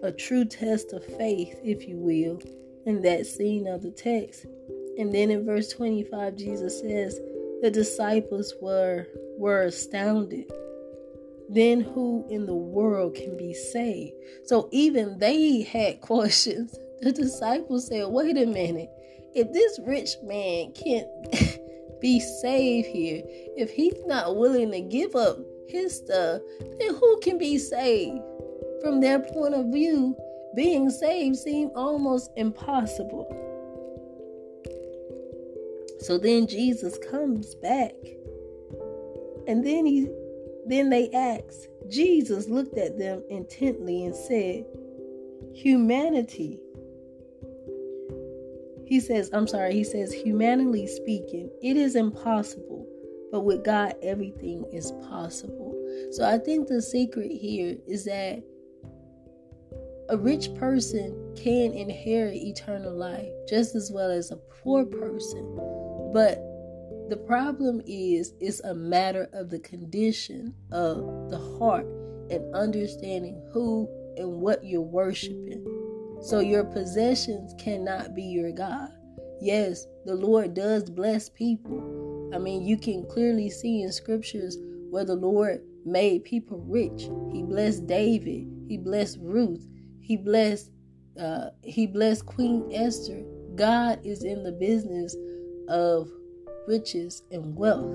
a 0.03 0.13
true 0.13 0.45
test 0.45 0.93
of 0.93 1.05
faith, 1.05 1.59
if 1.65 1.89
you 1.89 1.97
will, 1.97 2.41
in 2.85 3.03
that 3.03 3.27
scene 3.27 3.67
of 3.67 3.83
the 3.83 3.91
text. 3.91 4.45
And 4.99 5.15
then 5.15 5.31
in 5.31 5.47
verse 5.47 5.71
25, 5.71 6.37
Jesus 6.37 6.81
says, 6.81 7.19
the 7.63 7.71
disciples 7.71 8.55
were 8.61 9.09
were 9.37 9.63
astounded. 9.63 10.51
Then 11.49 11.81
who 11.81 12.27
in 12.29 12.47
the 12.47 12.55
world 12.55 13.15
can 13.15 13.37
be 13.37 13.55
saved? 13.55 14.15
So 14.45 14.69
even 14.73 15.19
they 15.19 15.63
had 15.63 16.01
questions. 16.01 16.79
The 17.01 17.13
disciples 17.13 17.89
said, 17.89 18.09
wait 18.09 18.37
a 18.37 18.47
minute. 18.47 18.91
If 19.35 19.53
this 19.53 19.79
rich 19.87 20.17
man 20.23 20.73
can't 20.73 21.07
be 22.01 22.21
saved 22.21 22.89
here. 22.89 23.23
If 23.57 23.71
he's 23.71 24.05
not 24.07 24.37
willing 24.37 24.71
to 24.73 24.81
give 24.81 25.15
up 25.17 25.39
his 25.69 25.97
stuff, 25.97 26.41
then 26.79 26.95
who 26.95 27.21
can 27.21 27.39
be 27.39 27.59
saved? 27.59 28.21
From 28.83 29.01
their 29.01 29.21
point 29.21 29.55
of 29.55 29.67
view, 29.67 30.17
being 30.55 30.91
saved 30.91 31.37
seemed 31.37 31.73
almost 31.75 32.31
impossible. 32.37 33.27
So 36.01 36.17
then 36.17 36.47
Jesus 36.47 36.99
comes 37.11 37.55
back. 37.57 37.95
And 39.47 39.67
then 39.67 39.87
he 39.87 40.09
then 40.69 40.91
they 40.91 41.11
asked. 41.11 41.69
Jesus 41.89 42.49
looked 42.49 42.77
at 42.79 42.99
them 42.99 43.23
intently 43.31 44.05
and 44.05 44.15
said, 44.15 44.65
Humanity 45.55 46.61
he 48.89 49.01
says, 49.01 49.29
I'm 49.35 49.47
sorry, 49.47 49.75
he 49.75 49.85
says, 49.85 50.15
humanly 50.15 50.87
speaking, 50.87 51.51
it 51.63 51.77
is 51.77 51.95
impossible, 51.95 52.87
but 53.31 53.43
with 53.43 53.63
God, 53.63 53.95
everything 54.03 54.65
is 54.73 54.93
possible. 55.11 55.75
So 56.13 56.27
I 56.27 56.39
think 56.39 56.69
the 56.69 56.81
secret 56.81 57.31
here 57.31 57.77
is 57.87 58.07
that 58.07 58.43
a 60.09 60.17
rich 60.17 60.55
person 60.55 61.35
can 61.37 61.75
inherit 61.75 62.37
eternal 62.37 62.97
life 62.97 63.29
just 63.47 63.75
as 63.75 63.93
well 63.93 64.11
as 64.11 64.31
a 64.31 64.37
poor 64.37 64.87
person. 64.87 65.45
But 66.15 66.39
the 67.09 67.17
problem 67.17 67.81
is, 67.87 68.35
it's 68.41 68.61
a 68.61 68.75
matter 68.75 69.29
of 69.33 69.51
the 69.51 69.59
condition 69.61 70.55
of 70.71 71.31
the 71.31 71.39
heart 71.59 71.87
and 72.31 72.55
understanding 72.55 73.43
who 73.53 73.89
and 74.17 74.41
what 74.41 74.65
you're 74.65 74.81
worshiping. 74.81 75.65
So 76.21 76.41
your 76.41 76.65
possessions 76.65 77.55
cannot 77.59 78.15
be 78.15 78.23
your 78.23 78.53
God. 78.53 78.91
Yes, 79.41 79.87
the 80.05 80.15
Lord 80.15 80.55
does 80.55 80.91
bless 80.91 81.29
people. 81.29 82.31
I 82.35 82.39
mean, 82.39 82.63
you 82.63 82.77
can 82.77 83.07
clearly 83.07 83.49
see 83.49 83.83
in 83.83 83.93
scriptures 83.93 84.59
where 84.91 85.05
the 85.05 85.15
Lord 85.15 85.63
made 85.85 86.25
people 86.25 86.65
rich. 86.67 87.09
He 87.33 87.43
blessed 87.43 87.87
David. 87.87 88.47
He 88.69 88.77
blessed 88.77 89.19
Ruth. 89.21 89.67
He 90.01 90.17
blessed 90.17 90.71
uh, 91.19 91.51
he 91.65 91.87
blessed 91.87 92.27
Queen 92.27 92.71
Esther. 92.73 93.23
God 93.57 94.01
is 94.05 94.23
in 94.23 94.45
the 94.45 94.53
business 94.53 95.17
of 95.69 96.09
riches 96.69 97.23
and 97.33 97.57
wealth. 97.57 97.91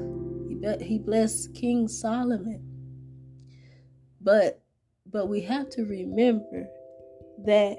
He, 0.50 0.86
he 0.86 0.98
blessed 0.98 1.53
King 1.53 1.88
Solomon. 1.88 2.62
But 4.20 4.60
but 5.12 5.27
we 5.27 5.42
have 5.42 5.70
to 5.72 5.84
remember 5.84 6.68
that 7.46 7.77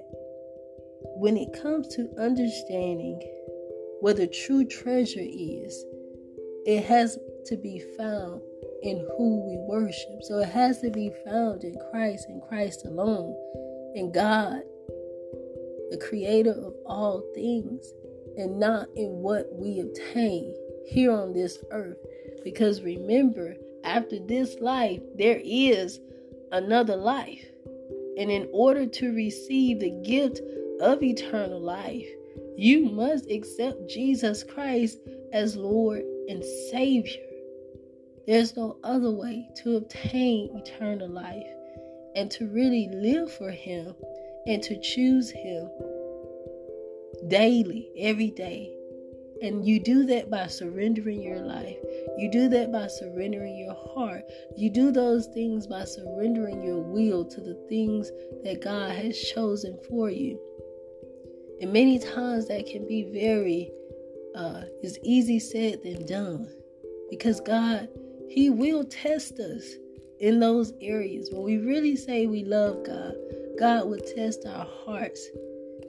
when 1.17 1.37
it 1.37 1.53
comes 1.61 1.89
to 1.97 2.09
understanding 2.19 3.21
where 4.01 4.15
the 4.15 4.27
true 4.27 4.65
treasure 4.65 5.21
is, 5.21 5.85
it 6.67 6.85
has 6.85 7.19
to 7.47 7.57
be 7.57 7.83
found 7.99 8.41
in 8.83 9.07
who 9.17 9.45
we 9.47 9.57
worship. 9.67 10.23
So 10.23 10.39
it 10.39 10.49
has 10.51 10.81
to 10.83 10.91
be 10.91 11.11
found 11.25 11.65
in 11.65 11.75
Christ 11.91 12.27
and 12.29 12.43
Christ 12.43 12.85
alone, 12.85 13.35
in 13.95 14.13
God, 14.13 14.61
the 15.91 15.99
creator 16.09 16.53
of 16.53 16.75
all 16.87 17.23
things, 17.35 17.85
and 18.37 18.61
not 18.61 18.89
in 18.97 19.09
what 19.23 19.47
we 19.53 19.81
obtain 19.81 20.55
here 20.87 21.13
on 21.13 21.33
this 21.33 21.59
earth. 21.71 21.99
Because 22.43 22.83
remember, 22.83 23.57
after 23.85 24.19
this 24.19 24.57
life, 24.61 25.01
there 25.17 25.41
is 25.43 26.01
another 26.53 26.97
life. 26.97 27.45
And 28.19 28.31
in 28.31 28.49
order 28.53 28.87
to 28.87 29.15
receive 29.15 29.81
the 29.81 29.91
gift 29.91 30.41
of 30.81 31.03
eternal 31.03 31.61
life, 31.61 32.07
you 32.57 32.85
must 32.85 33.31
accept 33.31 33.89
Jesus 33.89 34.45
Christ 34.45 34.99
as 35.33 35.57
Lord 35.57 36.03
and 36.29 36.45
Savior. 36.71 37.23
There's 38.27 38.57
no 38.57 38.79
other 38.85 39.11
way 39.11 39.49
to 39.63 39.77
obtain 39.77 40.57
eternal 40.57 41.09
life 41.09 41.47
and 42.15 42.31
to 42.31 42.47
really 42.47 42.89
live 42.93 43.33
for 43.33 43.51
Him 43.51 43.95
and 44.47 44.63
to 44.63 44.81
choose 44.81 45.31
Him 45.31 45.69
daily, 47.29 47.89
every 47.99 48.31
day. 48.31 48.71
And 49.43 49.67
you 49.67 49.81
do 49.81 50.07
that 50.07 50.31
by 50.31 50.47
surrendering 50.47 51.21
your 51.23 51.41
life. 51.41 51.77
You 52.17 52.31
do 52.31 52.49
that 52.49 52.71
by 52.73 52.87
surrendering 52.87 53.57
your 53.59 53.75
heart. 53.75 54.23
You 54.57 54.71
do 54.71 54.91
those 54.91 55.27
things 55.27 55.67
by 55.67 55.85
surrendering 55.85 56.63
your 56.63 56.79
will 56.79 57.25
to 57.25 57.41
the 57.41 57.55
things 57.69 58.11
that 58.45 58.63
God 58.63 58.93
has 58.93 59.19
chosen 59.19 59.79
for 59.89 60.11
you. 60.11 60.41
And 61.61 61.73
many 61.73 61.99
times 61.99 62.49
that 62.49 62.67
can 62.67 62.87
be 62.87 63.05
very, 63.13 63.71
uh, 64.35 64.63
is 64.83 64.99
easy 65.03 65.39
said 65.39 65.83
than 65.83 66.07
done. 66.07 66.49
Because 67.11 67.41
God, 67.41 67.89
He 68.29 68.51
will 68.51 68.85
test 68.85 69.39
us 69.41 69.65
in 70.21 70.41
those 70.41 70.73
areas. 70.81 71.29
When 71.33 71.43
we 71.43 71.59
really 71.59 71.97
say 71.97 72.27
we 72.27 72.45
love 72.45 72.85
God, 72.85 73.15
God 73.59 73.89
will 73.89 73.99
test 73.99 74.47
our 74.47 74.67
hearts. 74.85 75.29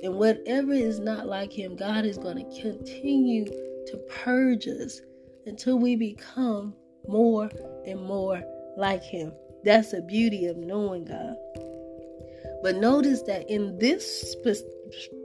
And 0.03 0.15
whatever 0.15 0.73
is 0.73 0.99
not 0.99 1.27
like 1.27 1.51
Him, 1.51 1.75
God 1.75 2.05
is 2.05 2.17
going 2.17 2.37
to 2.37 2.61
continue 2.61 3.45
to 3.45 3.97
purge 4.09 4.67
us 4.67 5.01
until 5.45 5.77
we 5.77 5.95
become 5.95 6.73
more 7.07 7.49
and 7.85 8.01
more 8.01 8.41
like 8.77 9.03
Him. 9.03 9.31
That's 9.63 9.91
the 9.91 10.01
beauty 10.01 10.45
of 10.45 10.57
knowing 10.57 11.05
God. 11.05 11.35
But 12.61 12.77
notice 12.77 13.21
that 13.23 13.49
in 13.49 13.77
this 13.79 14.35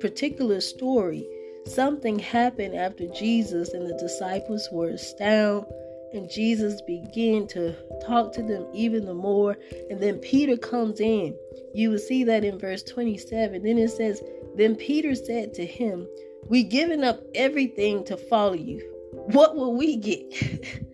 particular 0.00 0.60
story, 0.60 1.26
something 1.66 2.18
happened 2.18 2.74
after 2.74 3.06
Jesus 3.08 3.72
and 3.72 3.86
the 3.86 3.96
disciples 3.98 4.68
were 4.72 4.90
astounded 4.90 5.72
and 6.12 6.28
Jesus 6.28 6.82
began 6.82 7.46
to 7.48 7.74
talk 8.04 8.32
to 8.32 8.42
them 8.42 8.66
even 8.74 9.04
the 9.04 9.14
more. 9.14 9.56
And 9.88 10.00
then 10.00 10.18
Peter 10.18 10.56
comes 10.56 11.00
in. 11.00 11.36
You 11.72 11.90
will 11.90 11.98
see 11.98 12.24
that 12.24 12.44
in 12.44 12.58
verse 12.58 12.82
27. 12.82 13.62
Then 13.62 13.78
it 13.78 13.90
says, 13.90 14.20
Then 14.56 14.76
Peter 14.76 15.14
said 15.14 15.54
to 15.54 15.66
him, 15.66 16.06
We 16.48 16.62
given 16.62 17.04
up 17.04 17.22
everything 17.34 18.04
to 18.04 18.16
follow 18.16 18.54
you. 18.54 18.80
What 19.12 19.56
will 19.56 19.74
we 19.74 19.96
get? 19.96 20.86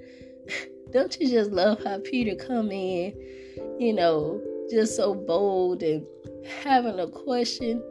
Don't 0.92 1.18
you 1.20 1.28
just 1.28 1.50
love 1.50 1.82
how 1.84 1.98
Peter 2.00 2.34
come 2.34 2.70
in, 2.70 3.12
you 3.78 3.92
know, 3.92 4.40
just 4.70 4.96
so 4.96 5.14
bold 5.14 5.82
and 5.82 6.06
having 6.62 6.98
a 7.00 7.08
question? 7.08 7.82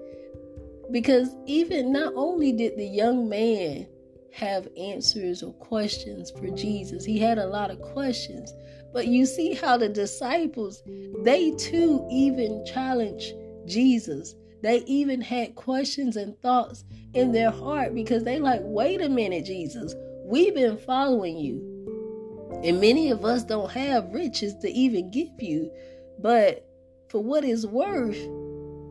Because 0.91 1.29
even 1.45 1.91
not 1.91 2.13
only 2.15 2.51
did 2.51 2.77
the 2.77 2.85
young 2.85 3.27
man 3.27 3.87
have 4.31 4.67
answers 4.77 5.41
or 5.41 5.53
questions 5.53 6.31
for 6.31 6.47
Jesus, 6.49 7.05
he 7.05 7.19
had 7.19 7.37
a 7.37 7.47
lot 7.47 7.71
of 7.71 7.81
questions. 7.81 8.53
But 8.93 9.07
you 9.07 9.25
see 9.25 9.53
how 9.53 9.77
the 9.77 9.89
disciples, 9.89 10.83
they 11.23 11.51
too 11.51 12.07
even 12.11 12.65
challenge 12.65 13.33
Jesus. 13.65 14.35
They 14.65 14.77
even 14.87 15.21
had 15.21 15.53
questions 15.53 16.17
and 16.17 16.35
thoughts 16.41 16.85
in 17.13 17.31
their 17.31 17.51
heart 17.51 17.93
because 17.93 18.23
they 18.23 18.39
like, 18.39 18.61
wait 18.63 18.99
a 18.99 19.07
minute, 19.07 19.45
Jesus, 19.45 19.93
we've 20.23 20.55
been 20.55 20.79
following 20.79 21.37
you. 21.37 22.61
And 22.63 22.81
many 22.81 23.11
of 23.11 23.23
us 23.23 23.43
don't 23.43 23.69
have 23.69 24.11
riches 24.11 24.55
to 24.63 24.71
even 24.71 25.11
give 25.11 25.39
you. 25.39 25.71
But 26.19 26.67
for 27.09 27.21
what 27.21 27.43
is 27.43 27.67
worth, 27.67 28.17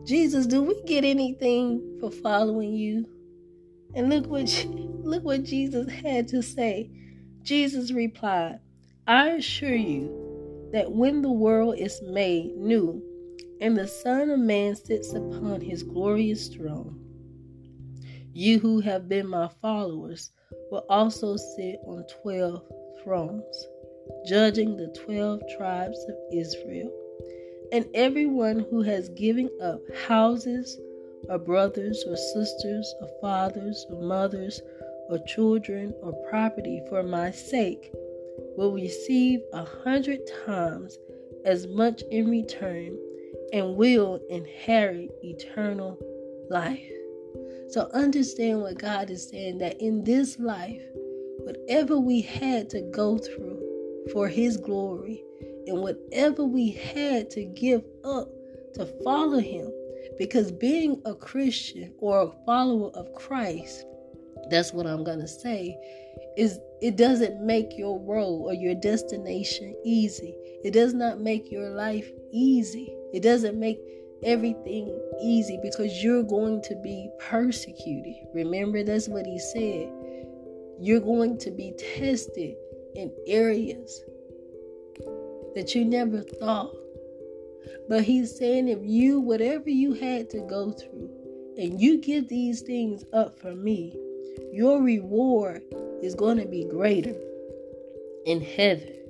Jesus, 0.07 0.45
do 0.47 0.63
we 0.63 0.81
get 0.83 1.03
anything 1.03 1.97
for 1.99 2.09
following 2.09 2.71
you? 2.71 3.05
And 3.95 4.09
look 4.09 4.27
what 4.27 4.47
look 5.03 5.25
what 5.25 5.43
Jesus 5.43 5.91
had 5.91 6.29
to 6.29 6.41
say. 6.41 6.89
Jesus 7.41 7.91
replied, 7.91 8.61
I 9.07 9.31
assure 9.31 9.75
you 9.75 10.69
that 10.71 10.93
when 10.93 11.21
the 11.21 11.33
world 11.33 11.77
is 11.77 12.01
made 12.01 12.55
new 12.55 13.03
and 13.61 13.77
the 13.77 13.87
Son 13.87 14.29
of 14.29 14.39
Man 14.39 14.75
sits 14.75 15.13
upon 15.13 15.61
his 15.61 15.83
glorious 15.83 16.47
throne, 16.49 16.99
you 18.33 18.59
who 18.59 18.81
have 18.81 19.07
been 19.07 19.27
my 19.27 19.47
followers 19.61 20.31
will 20.69 20.85
also 20.89 21.37
sit 21.37 21.79
on 21.87 22.05
12 22.21 22.61
thrones, 23.01 23.67
judging 24.27 24.75
the 24.75 24.87
12 25.05 25.41
tribes 25.57 26.03
of 26.09 26.15
Israel. 26.33 26.91
And 27.71 27.85
everyone 27.93 28.59
who 28.69 28.81
has 28.81 29.07
given 29.09 29.49
up 29.61 29.79
houses, 30.05 30.77
or 31.29 31.39
brothers, 31.39 32.03
or 32.05 32.17
sisters, 32.17 32.93
or 32.99 33.07
fathers, 33.21 33.85
or 33.89 34.01
mothers, 34.01 34.61
or 35.09 35.17
children, 35.19 35.93
or 36.01 36.11
property 36.29 36.81
for 36.89 37.03
my 37.03 37.31
sake 37.31 37.89
will 38.57 38.73
receive 38.73 39.39
a 39.53 39.63
hundred 39.63 40.19
times 40.45 40.97
as 41.45 41.67
much 41.67 42.01
in 42.11 42.29
return 42.29 42.97
and 43.55 43.75
will 43.75 44.21
inherit 44.29 45.09
eternal 45.23 45.97
life. 46.51 46.91
So 47.69 47.89
understand 47.93 48.61
what 48.61 48.77
God 48.77 49.09
is 49.09 49.27
saying 49.27 49.57
that 49.57 49.81
in 49.81 50.03
this 50.03 50.37
life, 50.37 50.83
whatever 51.39 51.99
we 51.99 52.21
had 52.21 52.69
to 52.69 52.81
go 52.93 53.17
through 53.17 53.63
for 54.13 54.27
His 54.27 54.57
glory, 54.57 55.23
and 55.67 55.81
whatever 55.81 56.43
we 56.43 56.71
had 56.71 57.29
to 57.31 57.43
give 57.43 57.83
up 58.03 58.29
to 58.75 58.85
follow 59.03 59.39
him. 59.39 59.71
Because 60.17 60.51
being 60.51 61.01
a 61.05 61.15
Christian 61.15 61.93
or 61.97 62.21
a 62.21 62.45
follower 62.45 62.91
of 62.91 63.13
Christ, 63.15 63.85
that's 64.49 64.71
what 64.71 64.85
I'm 64.85 65.03
going 65.03 65.19
to 65.19 65.27
say, 65.27 65.75
is 66.37 66.59
it 66.81 66.95
doesn't 66.95 67.41
make 67.41 67.77
your 67.77 67.99
road 67.99 68.43
or 68.43 68.53
your 68.53 68.75
destination 68.75 69.75
easy. 69.83 70.35
It 70.63 70.71
does 70.71 70.93
not 70.93 71.19
make 71.19 71.51
your 71.51 71.69
life 71.71 72.09
easy. 72.31 72.95
It 73.15 73.23
doesn't 73.23 73.57
make 73.57 73.79
everything 74.23 74.99
easy 75.23 75.57
because 75.63 76.03
you're 76.03 76.21
going 76.21 76.61
to 76.63 76.75
be 76.83 77.09
persecuted. 77.17 78.15
Remember, 78.33 78.83
that's 78.83 79.07
what 79.07 79.25
he 79.25 79.39
said. 79.39 79.89
You're 80.81 80.99
going 80.99 81.37
to 81.37 81.51
be 81.51 81.73
tested 81.97 82.57
in 82.93 83.13
areas 83.25 84.03
that 85.55 85.73
you 85.73 85.85
never 85.85 86.23
thought. 86.23 86.75
But 87.87 88.03
he's 88.03 88.37
saying 88.37 88.67
if 88.67 88.79
you, 88.81 89.21
whatever 89.21 89.69
you 89.69 89.93
had 89.93 90.29
to 90.31 90.41
go 90.41 90.71
through, 90.71 91.09
and 91.57 91.79
you 91.79 92.01
give 92.01 92.27
these 92.27 92.63
things 92.63 93.05
up 93.13 93.39
for 93.39 93.55
me, 93.55 93.97
your 94.51 94.81
reward 94.81 95.63
is 96.01 96.15
going 96.15 96.39
to 96.39 96.45
be 96.45 96.65
greater 96.65 97.15
in 98.25 98.41
heaven. 98.41 99.04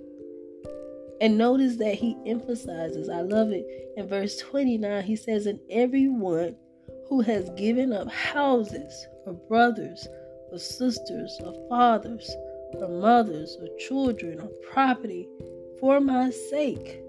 And 1.22 1.38
notice 1.38 1.78
that 1.78 1.96
he 1.96 2.18
emphasizes, 2.26 3.10
I 3.10 3.22
love 3.22 3.52
it, 3.52 3.66
in 3.96 4.08
verse 4.08 4.38
29, 4.38 5.04
he 5.04 5.16
says, 5.16 5.46
And 5.46 5.60
everyone 5.70 6.56
who 7.08 7.22
has 7.22 7.50
given 7.52 7.94
up 7.94 8.12
houses, 8.12 9.08
or 9.26 9.34
brothers, 9.34 10.08
or 10.52 10.60
sisters, 10.60 11.40
or 11.44 11.54
fathers, 11.70 12.30
or 12.74 12.90
mothers, 12.90 13.58
or 13.62 13.68
children, 13.78 14.42
or 14.42 14.50
property 14.72 15.28
for 15.80 16.00
my 16.00 16.30
sake 16.30 17.02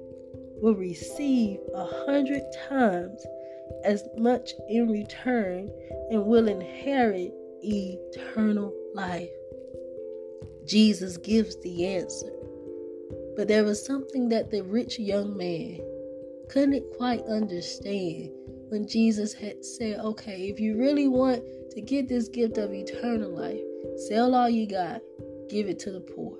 will 0.61 0.75
receive 0.75 1.59
a 1.75 1.85
hundred 1.85 2.42
times 2.69 3.25
as 3.85 4.05
much 4.16 4.53
in 4.69 4.88
return 4.88 5.71
and 6.11 6.25
will 6.25 6.49
inherit 6.49 7.33
eternal 7.62 8.73
life. 8.95 9.29
Jesus 10.64 11.16
gives 11.16 11.61
the 11.61 11.87
answer. 11.87 12.36
But 13.37 13.49
there 13.49 13.64
was 13.64 13.85
something 13.85 14.31
that 14.31 14.51
the 14.51 14.62
rich 14.62 14.99
young 14.99 15.37
man 15.37 15.81
couldn't 16.49 16.85
quite 16.96 17.22
understand 17.25 18.31
when 18.68 18.88
Jesus 18.88 19.35
had 19.35 19.64
said, 19.64 20.01
Okay, 20.01 20.49
if 20.49 20.59
you 20.59 20.77
really 20.77 21.07
want 21.07 21.42
to 21.72 21.81
get 21.81 22.09
this 22.09 22.29
gift 22.29 22.57
of 22.59 22.72
eternal 22.72 23.31
life, 23.31 23.61
sell 24.09 24.35
all 24.35 24.49
you 24.49 24.66
got, 24.66 25.03
give 25.49 25.68
it 25.68 25.79
to 25.81 25.92
the 25.92 26.01
poor. 26.01 26.37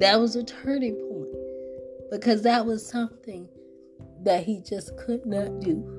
That 0.00 0.20
was 0.20 0.36
a 0.36 0.44
turning 0.44 0.96
point 0.96 2.10
because 2.10 2.42
that 2.42 2.66
was 2.66 2.86
something 2.86 3.48
that 4.24 4.44
he 4.44 4.60
just 4.60 4.96
could 4.96 5.24
not 5.24 5.60
do. 5.60 5.92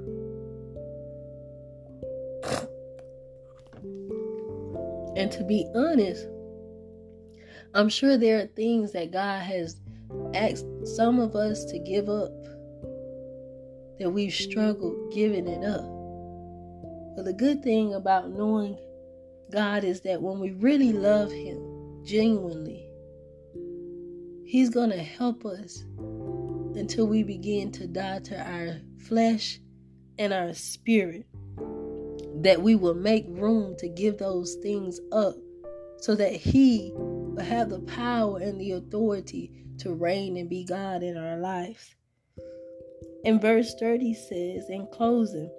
And 5.16 5.32
to 5.32 5.44
be 5.44 5.66
honest, 5.74 6.28
I'm 7.74 7.90
sure 7.90 8.18
there 8.18 8.40
are 8.40 8.48
things 8.48 8.92
that 8.94 9.12
God 9.12 9.42
has 9.42 9.80
asked 10.34 10.66
some 10.84 11.20
of 11.20 11.36
us 11.36 11.66
to 11.66 11.80
give 11.80 12.10
up 12.10 12.32
that 14.00 14.12
we've 14.12 14.34
struggled 14.34 15.12
giving 15.14 15.48
it 15.48 15.64
up. 15.64 15.86
But 17.16 17.26
the 17.26 17.34
good 17.34 17.64
thing 17.64 17.94
about 17.94 18.32
knowing 18.32 18.78
God 19.52 19.84
is 19.84 20.02
that 20.02 20.22
when 20.22 20.40
we 20.40 20.52
really 20.52 20.94
love 20.94 21.32
Him 21.32 22.04
genuinely, 22.06 22.88
He's 24.46 24.70
going 24.70 24.92
to 24.92 25.04
help 25.04 25.46
us 25.46 25.84
until 26.78 27.08
we 27.08 27.24
begin 27.24 27.72
to 27.74 27.88
die 27.88 28.20
to 28.20 28.40
our 28.40 28.80
flesh 29.08 29.60
and 30.20 30.32
our 30.32 30.54
spirit. 30.54 31.26
That 32.44 32.62
we 32.62 32.76
will 32.76 32.94
make 32.94 33.26
room 33.28 33.76
to 33.80 33.90
give 33.90 34.20
those 34.20 34.56
things 34.62 35.00
up 35.12 35.36
so 36.00 36.16
that 36.16 36.34
he 36.34 36.94
have 37.43 37.69
the 37.69 37.80
power 37.80 38.39
and 38.39 38.60
the 38.60 38.71
authority 38.71 39.52
to 39.80 39.93
reign 39.93 40.38
and 40.38 40.50
be 40.50 40.63
God 40.65 41.04
in 41.04 41.17
our 41.17 41.38
lives. 41.38 41.95
And 43.26 43.41
verse 43.41 43.76
30 43.80 44.13
says, 44.13 44.69
in 44.69 44.88
closing, 44.91 45.52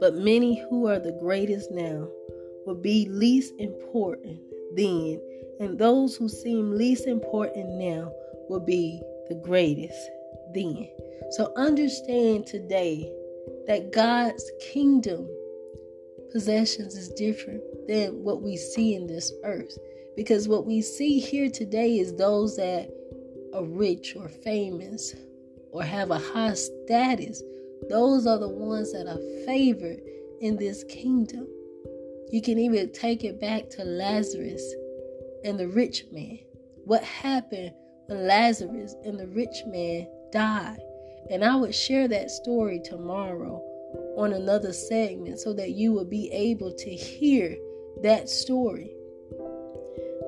but 0.00 0.14
many 0.14 0.60
who 0.68 0.86
are 0.86 0.98
the 0.98 1.16
greatest 1.20 1.70
now 1.70 2.08
will 2.66 2.80
be 2.80 3.06
least 3.08 3.54
important 3.58 4.40
then, 4.74 5.20
and 5.60 5.78
those 5.78 6.16
who 6.16 6.28
seem 6.28 6.72
least 6.72 7.06
important 7.06 7.68
now 7.70 8.10
will 8.48 8.60
be 8.60 9.02
the 9.28 9.34
greatest 9.36 9.98
then. 10.54 10.88
So 11.32 11.52
understand 11.56 12.46
today 12.46 13.12
that 13.66 13.92
God's 13.92 14.50
kingdom 14.72 15.28
possessions 16.32 16.96
is 16.96 17.10
different 17.10 17.62
than 17.86 18.22
what 18.24 18.42
we 18.42 18.56
see 18.56 18.94
in 18.94 19.06
this 19.06 19.32
earth. 19.44 19.78
Because 20.20 20.48
what 20.48 20.66
we 20.66 20.82
see 20.82 21.18
here 21.18 21.48
today 21.48 21.98
is 21.98 22.12
those 22.12 22.54
that 22.56 22.90
are 23.54 23.64
rich 23.64 24.14
or 24.14 24.28
famous 24.28 25.14
or 25.72 25.82
have 25.82 26.10
a 26.10 26.18
high 26.18 26.52
status. 26.52 27.42
Those 27.88 28.26
are 28.26 28.36
the 28.36 28.46
ones 28.46 28.92
that 28.92 29.06
are 29.06 29.46
favored 29.46 30.02
in 30.42 30.56
this 30.56 30.84
kingdom. 30.84 31.48
You 32.30 32.42
can 32.42 32.58
even 32.58 32.92
take 32.92 33.24
it 33.24 33.40
back 33.40 33.70
to 33.70 33.82
Lazarus 33.82 34.62
and 35.42 35.58
the 35.58 35.68
rich 35.68 36.04
man. 36.12 36.38
What 36.84 37.02
happened 37.02 37.72
when 38.04 38.26
Lazarus 38.26 38.94
and 39.06 39.18
the 39.18 39.28
rich 39.28 39.62
man 39.68 40.06
died? 40.32 40.80
And 41.30 41.42
I 41.42 41.56
would 41.56 41.74
share 41.74 42.08
that 42.08 42.30
story 42.30 42.82
tomorrow 42.84 43.62
on 44.18 44.34
another 44.34 44.74
segment 44.74 45.38
so 45.38 45.54
that 45.54 45.70
you 45.70 45.94
will 45.94 46.04
be 46.04 46.30
able 46.30 46.72
to 46.72 46.90
hear 46.90 47.56
that 48.02 48.28
story. 48.28 48.92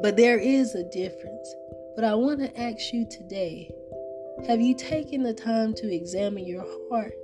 But 0.02 0.16
there 0.16 0.38
is 0.38 0.74
a 0.74 0.90
difference. 0.90 1.54
But 1.94 2.04
I 2.04 2.14
want 2.14 2.40
to 2.40 2.60
ask 2.60 2.92
you 2.92 3.06
today 3.08 3.70
have 4.48 4.60
you 4.60 4.74
taken 4.74 5.22
the 5.22 5.34
time 5.34 5.74
to 5.74 5.94
examine 5.94 6.44
your 6.44 6.66
heart? 6.88 7.14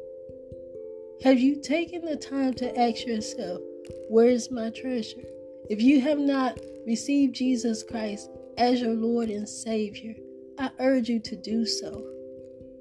Have 1.25 1.41
you 1.41 1.61
taken 1.61 2.05
the 2.05 2.17
time 2.17 2.55
to 2.55 2.79
ask 2.79 3.05
yourself, 3.05 3.61
where 4.09 4.29
is 4.29 4.53
my 4.53 4.71
treasure? 4.71 5.25
If 5.69 5.83
you 5.83 6.01
have 6.03 6.21
not 6.21 6.61
received 6.87 7.35
Jesus 7.35 7.83
Christ 7.83 8.31
as 8.57 8.81
your 8.81 8.95
Lord 8.95 9.31
and 9.31 9.49
Savior, 9.49 10.15
I 10.59 10.71
urge 10.79 11.09
you 11.09 11.19
to 11.21 11.35
do 11.35 11.67
so. 11.67 12.05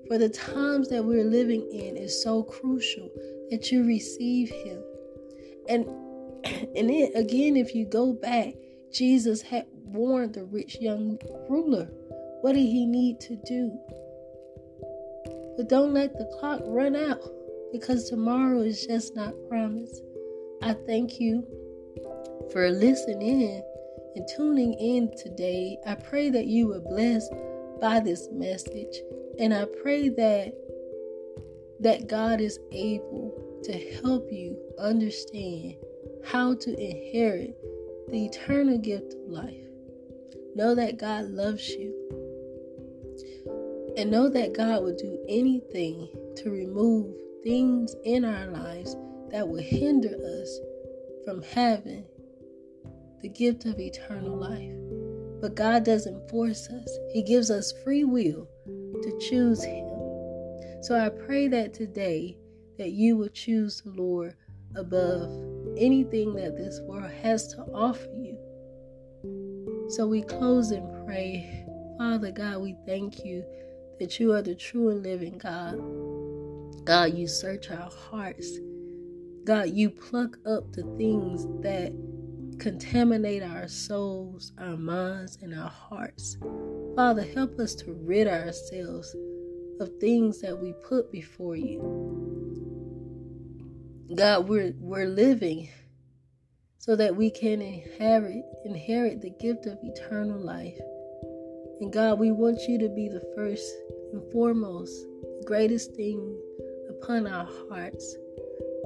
For 0.08 0.20
the 0.20 0.30
times 0.30 0.90
that 0.90 1.04
we're 1.04 1.24
living 1.24 1.68
in 1.72 1.98
is 1.98 2.22
so 2.22 2.44
crucial 2.44 3.10
that 3.50 3.72
you 3.72 3.84
receive 3.86 4.50
Him. 4.50 4.84
And 5.68 5.86
and 6.76 6.90
then 6.90 7.12
again, 7.16 7.58
if 7.58 7.74
you 7.74 7.86
go 7.86 8.14
back, 8.14 8.54
Jesus 8.94 9.42
had 9.42 9.66
warned 9.88 10.34
the 10.34 10.46
rich 10.46 10.78
young 10.80 11.18
ruler. 11.50 11.90
What 12.42 12.54
did 12.54 12.62
he 12.62 12.86
need 12.86 13.20
to 13.22 13.36
do? 13.36 13.78
But 15.58 15.70
don't 15.70 15.94
let 15.94 16.18
the 16.18 16.26
clock 16.40 16.62
run 16.66 16.96
out 16.96 17.22
because 17.72 18.10
tomorrow 18.10 18.62
is 18.62 18.86
just 18.86 19.16
not 19.16 19.34
promised. 19.50 20.02
I 20.62 20.74
thank 20.86 21.20
you 21.20 21.46
for 22.52 22.70
listening 22.70 23.64
and 24.16 24.28
tuning 24.36 24.74
in 24.74 25.12
today. 25.18 25.78
I 25.86 25.96
pray 25.96 26.30
that 26.30 26.48
you 26.48 26.68
were 26.68 26.80
blessed 26.80 27.34
by 27.82 28.00
this 28.00 28.28
message 28.32 29.02
and 29.40 29.54
I 29.54 29.66
pray 29.82 30.10
that 30.10 30.54
that 31.80 32.08
God 32.08 32.42
is 32.42 32.60
able 32.72 33.62
to 33.64 34.02
help 34.02 34.32
you 34.32 34.58
understand 34.80 35.76
how 36.24 36.56
to 36.56 36.80
inherit 36.80 37.56
the 38.10 38.26
eternal 38.26 38.78
gift 38.78 39.14
of 39.14 39.30
life. 39.30 39.67
Know 40.58 40.74
that 40.74 40.98
God 40.98 41.26
loves 41.26 41.70
you. 41.70 41.94
And 43.96 44.10
know 44.10 44.28
that 44.28 44.54
God 44.54 44.82
will 44.82 44.96
do 44.96 45.24
anything 45.30 46.10
to 46.38 46.50
remove 46.50 47.14
things 47.44 47.96
in 48.04 48.26
our 48.26 48.48
lives 48.48 48.96
that 49.30 49.48
will 49.48 49.62
hinder 49.62 50.16
us 50.42 50.60
from 51.24 51.44
having 51.44 52.06
the 53.22 53.30
gift 53.30 53.66
of 53.66 53.80
eternal 53.80 54.36
life. 54.36 54.74
But 55.42 55.54
God 55.54 55.86
doesn't 55.86 56.28
force 56.28 56.68
us, 56.70 56.98
He 57.14 57.22
gives 57.22 57.52
us 57.52 57.72
free 57.84 58.04
will 58.04 58.48
to 58.66 59.20
choose 59.30 59.64
Him. 59.64 59.86
So 60.82 61.00
I 61.00 61.10
pray 61.10 61.48
that 61.50 61.76
today 61.76 62.36
that 62.80 62.94
you 62.94 63.16
will 63.16 63.30
choose 63.30 63.82
the 63.82 63.92
Lord 63.92 64.34
above 64.76 65.30
anything 65.78 66.34
that 66.34 66.58
this 66.58 66.82
world 66.82 67.12
has 67.22 67.46
to 67.50 67.62
offer. 67.76 68.17
So 69.90 70.06
we 70.06 70.22
close 70.22 70.72
and 70.72 71.06
pray. 71.06 71.66
Father 71.98 72.32
God, 72.32 72.58
we 72.62 72.76
thank 72.86 73.24
you 73.24 73.46
that 74.00 74.20
you 74.20 74.34
are 74.34 74.42
the 74.42 74.54
true 74.54 74.90
and 74.90 75.02
living 75.02 75.38
God. 75.38 75.76
God, 76.86 77.14
you 77.18 77.26
search 77.26 77.72
our 77.72 77.90
hearts. 77.90 78.60
God, 79.46 79.70
you 79.70 79.90
pluck 79.90 80.38
up 80.46 80.74
the 80.74 80.84
things 80.98 81.46
that 81.64 81.94
contaminate 82.60 83.44
our 83.44 83.70
souls, 83.70 84.52
our 84.58 84.76
minds, 84.76 85.38
and 85.42 85.58
our 85.58 85.70
hearts. 85.70 86.38
Father, 86.96 87.24
help 87.24 87.58
us 87.58 87.74
to 87.76 87.94
rid 87.94 88.28
ourselves 88.28 89.16
of 89.80 89.90
things 90.02 90.42
that 90.42 90.58
we 90.60 90.74
put 90.88 91.10
before 91.14 91.56
you. 91.56 91.80
God, 94.16 94.50
we're 94.50 94.74
we're 94.80 95.08
living 95.08 95.70
so 96.80 96.96
that 96.96 97.16
we 97.16 97.30
can 97.30 97.62
inherit 97.62 98.44
inherit 98.66 99.22
the 99.22 99.30
gift 99.30 99.66
of 99.66 99.78
eternal 99.84 100.40
life. 100.40 100.80
And 101.80 101.92
God, 101.92 102.20
we 102.20 102.32
want 102.32 102.62
you 102.68 102.80
to 102.80 102.90
be 102.90 103.08
the 103.08 103.26
first 103.36 103.68
and 104.14 104.32
foremost, 104.32 104.94
the 105.22 105.44
greatest 105.46 105.94
thing 105.96 106.40
upon 106.90 107.28
our 107.28 107.48
hearts. 107.70 108.16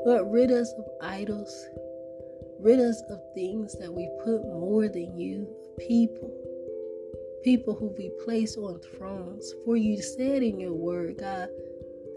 Lord, 0.05 0.31
rid 0.31 0.51
us 0.51 0.71
of 0.77 0.85
idols. 1.01 1.53
Rid 2.59 2.79
us 2.79 3.01
of 3.09 3.19
things 3.33 3.77
that 3.79 3.91
we 3.91 4.09
put 4.23 4.43
more 4.43 4.87
than 4.87 5.17
you, 5.17 5.47
people. 5.79 6.37
People 7.43 7.75
who 7.75 7.93
we 7.97 8.11
place 8.23 8.57
on 8.57 8.79
thrones. 8.79 9.53
For 9.65 9.77
you 9.77 10.01
said 10.01 10.43
in 10.43 10.59
your 10.59 10.73
word, 10.73 11.17
God, 11.19 11.49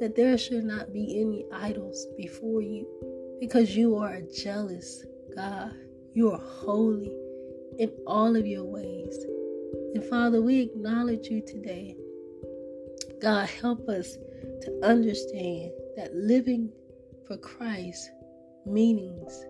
that 0.01 0.15
there 0.17 0.37
should 0.37 0.65
not 0.65 0.93
be 0.93 1.21
any 1.21 1.47
idols 1.53 2.07
before 2.17 2.61
you 2.63 2.87
because 3.41 3.77
you 3.77 3.97
are 3.97 4.15
a 4.15 4.23
jealous 4.23 5.05
God. 5.35 5.73
You 6.13 6.33
are 6.33 6.39
holy 6.39 7.13
in 7.79 7.91
all 8.07 8.37
of 8.37 8.47
your 8.47 8.65
ways. 8.65 9.19
And 9.95 10.05
Father, 10.05 10.41
we 10.41 10.61
acknowledge 10.61 11.29
you 11.29 11.43
today. 11.47 11.97
God, 13.21 13.49
help 13.49 13.89
us 13.89 14.17
to 14.63 14.81
understand 14.83 15.73
that 15.97 16.15
living 16.15 16.71
for 17.27 17.37
Christ 17.39 18.11
meanings 18.67 19.45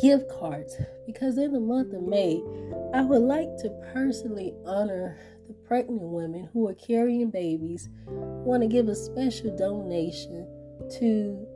gift 0.00 0.28
cards 0.28 0.76
because 1.06 1.38
in 1.38 1.52
the 1.52 1.60
month 1.60 1.94
of 1.94 2.02
May, 2.02 2.42
I 2.92 3.02
would 3.02 3.22
like 3.22 3.56
to 3.58 3.70
personally 3.92 4.54
honor 4.66 5.18
the 5.46 5.54
pregnant 5.54 6.02
women 6.02 6.48
who 6.52 6.68
are 6.68 6.74
carrying 6.74 7.30
babies. 7.30 7.88
Want 8.06 8.62
to 8.62 8.68
give 8.68 8.88
a 8.88 8.94
special 8.94 9.56
donation 9.56 10.46
to 10.98 11.46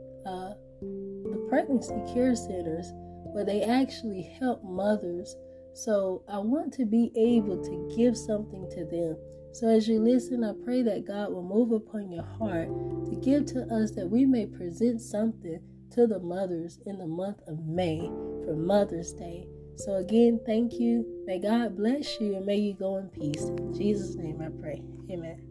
pregnancy 1.51 2.01
care 2.13 2.33
centers 2.33 2.93
where 3.33 3.43
they 3.43 3.61
actually 3.63 4.21
help 4.39 4.63
mothers. 4.63 5.35
So 5.73 6.23
I 6.29 6.37
want 6.37 6.71
to 6.75 6.85
be 6.85 7.11
able 7.17 7.61
to 7.61 7.93
give 7.93 8.15
something 8.15 8.69
to 8.71 8.85
them. 8.85 9.17
So 9.51 9.67
as 9.67 9.85
you 9.85 9.99
listen, 9.99 10.45
I 10.45 10.53
pray 10.63 10.81
that 10.83 11.05
God 11.05 11.33
will 11.33 11.43
move 11.43 11.73
upon 11.73 12.09
your 12.09 12.23
heart 12.23 12.69
to 12.69 13.15
give 13.21 13.45
to 13.47 13.63
us 13.63 13.91
that 13.91 14.09
we 14.09 14.25
may 14.25 14.45
present 14.45 15.01
something 15.01 15.59
to 15.91 16.07
the 16.07 16.19
mothers 16.19 16.79
in 16.85 16.97
the 16.97 17.07
month 17.07 17.41
of 17.47 17.65
May 17.65 17.99
for 18.45 18.55
Mother's 18.55 19.11
Day. 19.11 19.45
So 19.75 19.95
again, 19.95 20.39
thank 20.45 20.79
you. 20.79 21.05
May 21.25 21.39
God 21.39 21.75
bless 21.75 22.21
you 22.21 22.35
and 22.37 22.45
may 22.45 22.57
you 22.57 22.75
go 22.75 22.95
in 22.95 23.09
peace. 23.09 23.43
In 23.43 23.73
Jesus' 23.73 24.15
name 24.15 24.41
I 24.41 24.47
pray. 24.61 24.81
Amen. 25.11 25.50